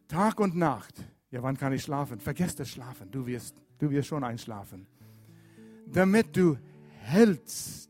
[0.08, 1.04] Tag und Nacht.
[1.32, 2.20] Ja, wann kann ich schlafen?
[2.20, 3.10] Vergesst das Schlafen.
[3.10, 4.86] Du wirst, du wirst schon einschlafen.
[5.88, 6.58] Damit du
[7.02, 7.90] hältst,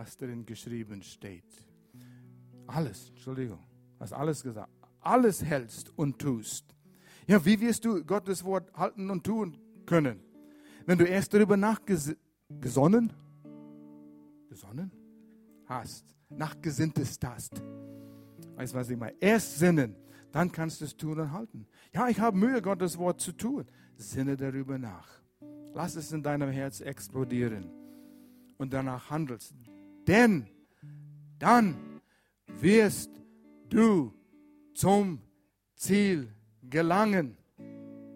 [0.00, 1.44] was darin geschrieben steht.
[2.66, 3.58] Alles, Entschuldigung,
[3.98, 4.72] hast alles gesagt.
[5.00, 6.74] Alles hältst und tust.
[7.26, 10.22] Ja, wie wirst du Gottes Wort halten und tun können?
[10.86, 13.12] Wenn du erst darüber nachgesonnen,
[14.48, 14.90] gesonnen
[15.66, 17.62] hast, nachgesinntes hast.
[18.56, 19.16] Weißt du, was ich meine?
[19.20, 19.96] Erst sinnen,
[20.32, 21.66] dann kannst du es tun und halten.
[21.92, 23.66] Ja, ich habe Mühe, Gottes Wort zu tun.
[23.96, 25.20] Sinne darüber nach.
[25.74, 27.70] Lass es in deinem Herz explodieren
[28.56, 29.54] und danach handelst.
[30.10, 30.48] Denn
[31.38, 31.76] dann
[32.58, 33.12] wirst
[33.68, 34.12] du
[34.74, 35.20] zum
[35.76, 36.34] Ziel
[36.68, 37.36] gelangen.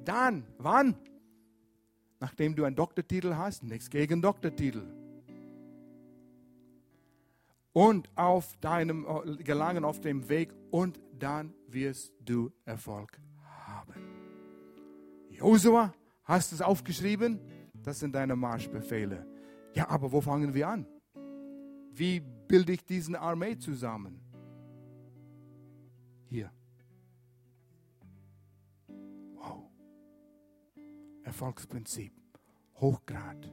[0.05, 0.97] Dann, wann?
[2.19, 4.83] Nachdem du einen Doktortitel hast, nichts gegen Doktortitel.
[7.73, 9.07] Und auf deinem
[9.45, 13.21] Gelangen auf dem Weg und dann wirst du Erfolg
[13.67, 13.95] haben.
[15.31, 17.39] Josua, hast du es aufgeschrieben?
[17.85, 19.25] Das sind deine Marschbefehle.
[19.75, 20.87] Ja, aber wo fangen wir an?
[21.97, 24.21] Wie bilde ich diesen Armee zusammen?
[26.29, 26.51] Hier.
[29.35, 29.71] Wow.
[31.23, 32.13] Erfolgsprinzip.
[32.81, 33.49] Hochgrad.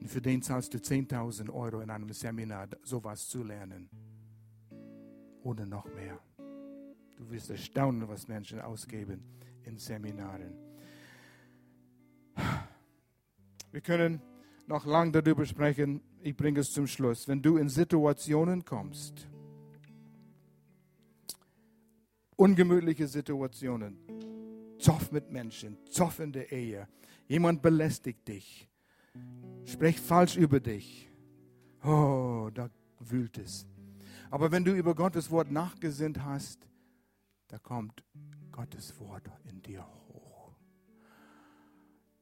[0.00, 3.90] Und für den zahlst du 10.000 Euro in einem Seminar, sowas zu lernen.
[5.42, 6.18] Oder noch mehr.
[7.16, 9.22] Du wirst erstaunen, was Menschen ausgeben
[9.64, 10.54] in Seminaren.
[13.70, 14.22] Wir können
[14.66, 16.00] noch lang darüber sprechen.
[16.22, 17.28] Ich bringe es zum Schluss.
[17.28, 19.28] Wenn du in Situationen kommst,
[22.36, 23.98] ungemütliche Situationen,
[24.78, 26.88] Zoff mit Menschen, Zoff in der Ehe,
[27.28, 28.68] jemand belästigt dich,
[29.64, 31.10] spricht falsch über dich.
[31.84, 33.66] Oh, da wühlt es.
[34.30, 36.66] Aber wenn du über Gottes Wort nachgesinnt hast,
[37.48, 38.04] da kommt
[38.52, 39.99] Gottes Wort in dir hoch.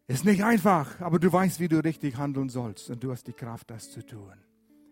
[0.09, 3.35] Ist nicht einfach, aber du weißt, wie du richtig handeln sollst und du hast die
[3.35, 4.33] Kraft, das zu tun.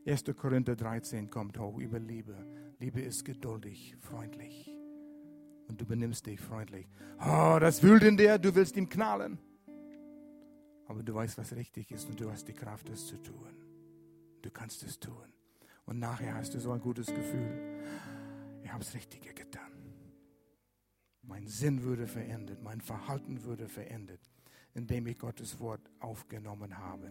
[0.07, 0.25] 1.
[0.37, 2.37] Korinther 13 kommt hoch über Liebe.
[2.79, 4.71] Liebe ist geduldig, freundlich.
[5.69, 6.87] Und du benimmst dich freundlich.
[7.19, 9.39] Oh, das wühlt in dir, du willst ihm knallen.
[10.87, 13.57] Aber du weißt, was richtig ist und du hast die Kraft, das zu tun.
[14.43, 15.33] Du kannst es tun.
[15.87, 17.83] Und nachher hast du so ein gutes Gefühl.
[18.63, 19.73] Ich habe das Richtige getan.
[21.23, 24.21] Mein Sinn würde verändert, mein Verhalten würde verändert,
[24.77, 27.11] indem ich Gottes Wort aufgenommen habe.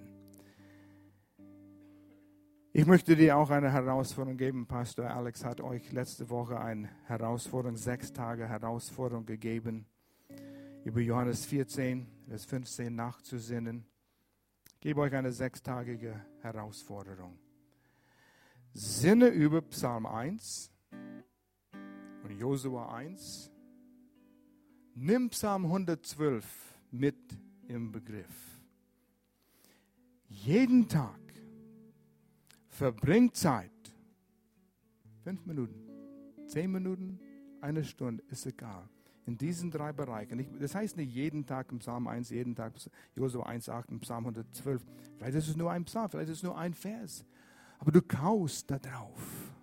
[2.71, 4.67] Ich möchte dir auch eine Herausforderung geben.
[4.67, 9.85] Pastor Alex hat euch letzte Woche eine Herausforderung, sechs Tage Herausforderung gegeben,
[10.83, 13.85] über Johannes 14, Vers 15 nachzusinnen.
[14.73, 17.39] Ich gebe euch eine sechstagige Herausforderung.
[18.73, 20.71] Sinne über Psalm 1
[22.23, 23.51] und Josua 1
[24.97, 26.45] Nimm Psalm 112
[26.91, 27.17] mit
[27.67, 28.61] im Begriff.
[30.27, 31.19] Jeden Tag
[32.67, 33.71] verbring Zeit.
[35.23, 35.89] Fünf Minuten,
[36.45, 37.19] zehn Minuten,
[37.61, 38.87] eine Stunde, ist egal.
[39.25, 40.59] In diesen drei Bereichen.
[40.59, 42.73] Das heißt nicht jeden Tag im Psalm 1, jeden Tag
[43.15, 44.85] Josua 1, 8 im Psalm 112.
[45.17, 47.25] Vielleicht ist es nur ein Psalm, vielleicht ist es nur ein Vers.
[47.79, 49.55] Aber du kaust da drauf.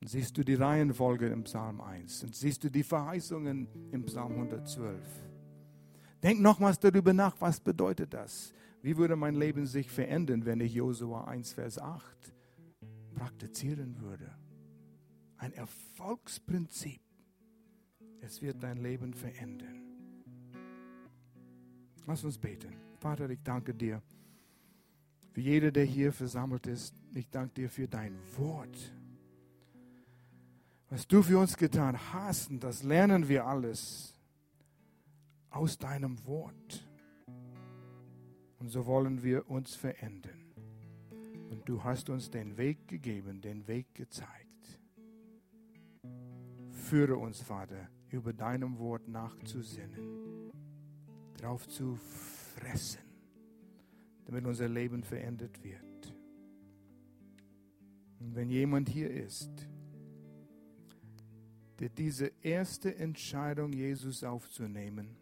[0.00, 4.32] Und siehst du die Reihenfolge im Psalm 1 und siehst du die Verheißungen im Psalm
[4.32, 5.31] 112.
[6.22, 8.52] Denk nochmals darüber nach, was bedeutet das?
[8.82, 12.32] Wie würde mein Leben sich verändern, wenn ich Josua 1, Vers 8
[13.14, 14.30] praktizieren würde?
[15.36, 17.00] Ein Erfolgsprinzip.
[18.20, 19.82] Es wird dein Leben verändern.
[22.06, 22.74] Lass uns beten.
[22.98, 24.00] Vater, ich danke dir
[25.32, 26.94] für jeder, der hier versammelt ist.
[27.14, 28.92] Ich danke dir für dein Wort
[30.92, 34.14] was du für uns getan hast, das lernen wir alles
[35.52, 36.88] aus deinem Wort.
[38.58, 40.54] Und so wollen wir uns verändern.
[41.50, 44.80] Und du hast uns den Weg gegeben, den Weg gezeigt.
[46.70, 50.50] Führe uns, Vater, über deinem Wort nachzusinnen,
[51.36, 51.96] drauf zu
[52.54, 53.02] fressen,
[54.24, 56.14] damit unser Leben verändert wird.
[58.20, 59.68] Und wenn jemand hier ist,
[61.98, 65.16] diese erste Entscheidung, Jesus aufzunehmen,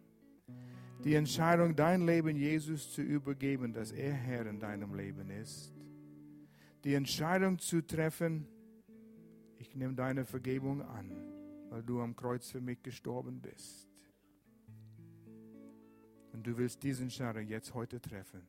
[1.03, 5.73] die Entscheidung, dein Leben Jesus zu übergeben, dass er Herr in deinem Leben ist,
[6.83, 8.47] die Entscheidung zu treffen,
[9.57, 11.11] ich nehme deine Vergebung an,
[11.69, 13.87] weil du am Kreuz für mich gestorben bist.
[16.33, 18.41] Und du willst diesen Entscheidung jetzt heute treffen.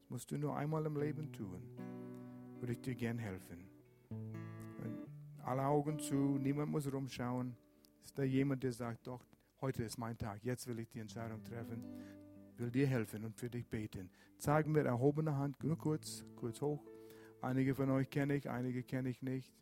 [0.00, 1.62] Das musst du nur einmal im Leben tun.
[2.58, 3.68] Würde ich dir gern helfen.
[4.10, 5.06] Und
[5.44, 7.56] alle Augen zu, niemand muss rumschauen.
[8.04, 9.24] Ist da jemand, der sagt, doch,
[9.60, 11.84] heute ist mein Tag, jetzt will ich die Entscheidung treffen,
[12.56, 14.10] will dir helfen und für dich beten.
[14.38, 16.84] Zeig mir erhobene Hand, nur kurz, kurz hoch.
[17.42, 19.52] Einige von euch kenne ich, einige kenne ich nicht.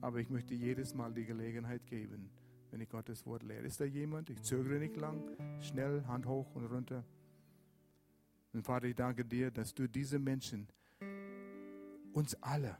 [0.00, 2.30] Aber ich möchte jedes Mal die Gelegenheit geben,
[2.70, 3.66] wenn ich Gottes Wort lehre.
[3.66, 4.30] Ist da jemand?
[4.30, 5.22] Ich zögere nicht lang.
[5.60, 7.04] Schnell, Hand hoch und runter.
[8.52, 10.68] Und Vater, ich danke dir, dass du diese Menschen,
[12.12, 12.76] uns alle,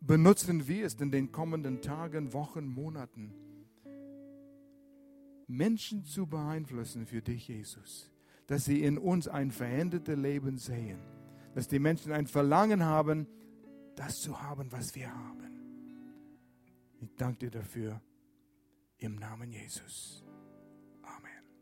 [0.00, 3.34] benutzen wirst in den kommenden Tagen, Wochen, Monaten,
[5.46, 8.10] Menschen zu beeinflussen für dich, Jesus.
[8.46, 10.98] Dass sie in uns ein verändertes Leben sehen.
[11.54, 13.26] Dass die Menschen ein Verlangen haben,
[13.94, 15.46] das zu haben, was wir haben.
[17.00, 18.00] Ich danke dir dafür
[18.98, 20.25] im Namen Jesus.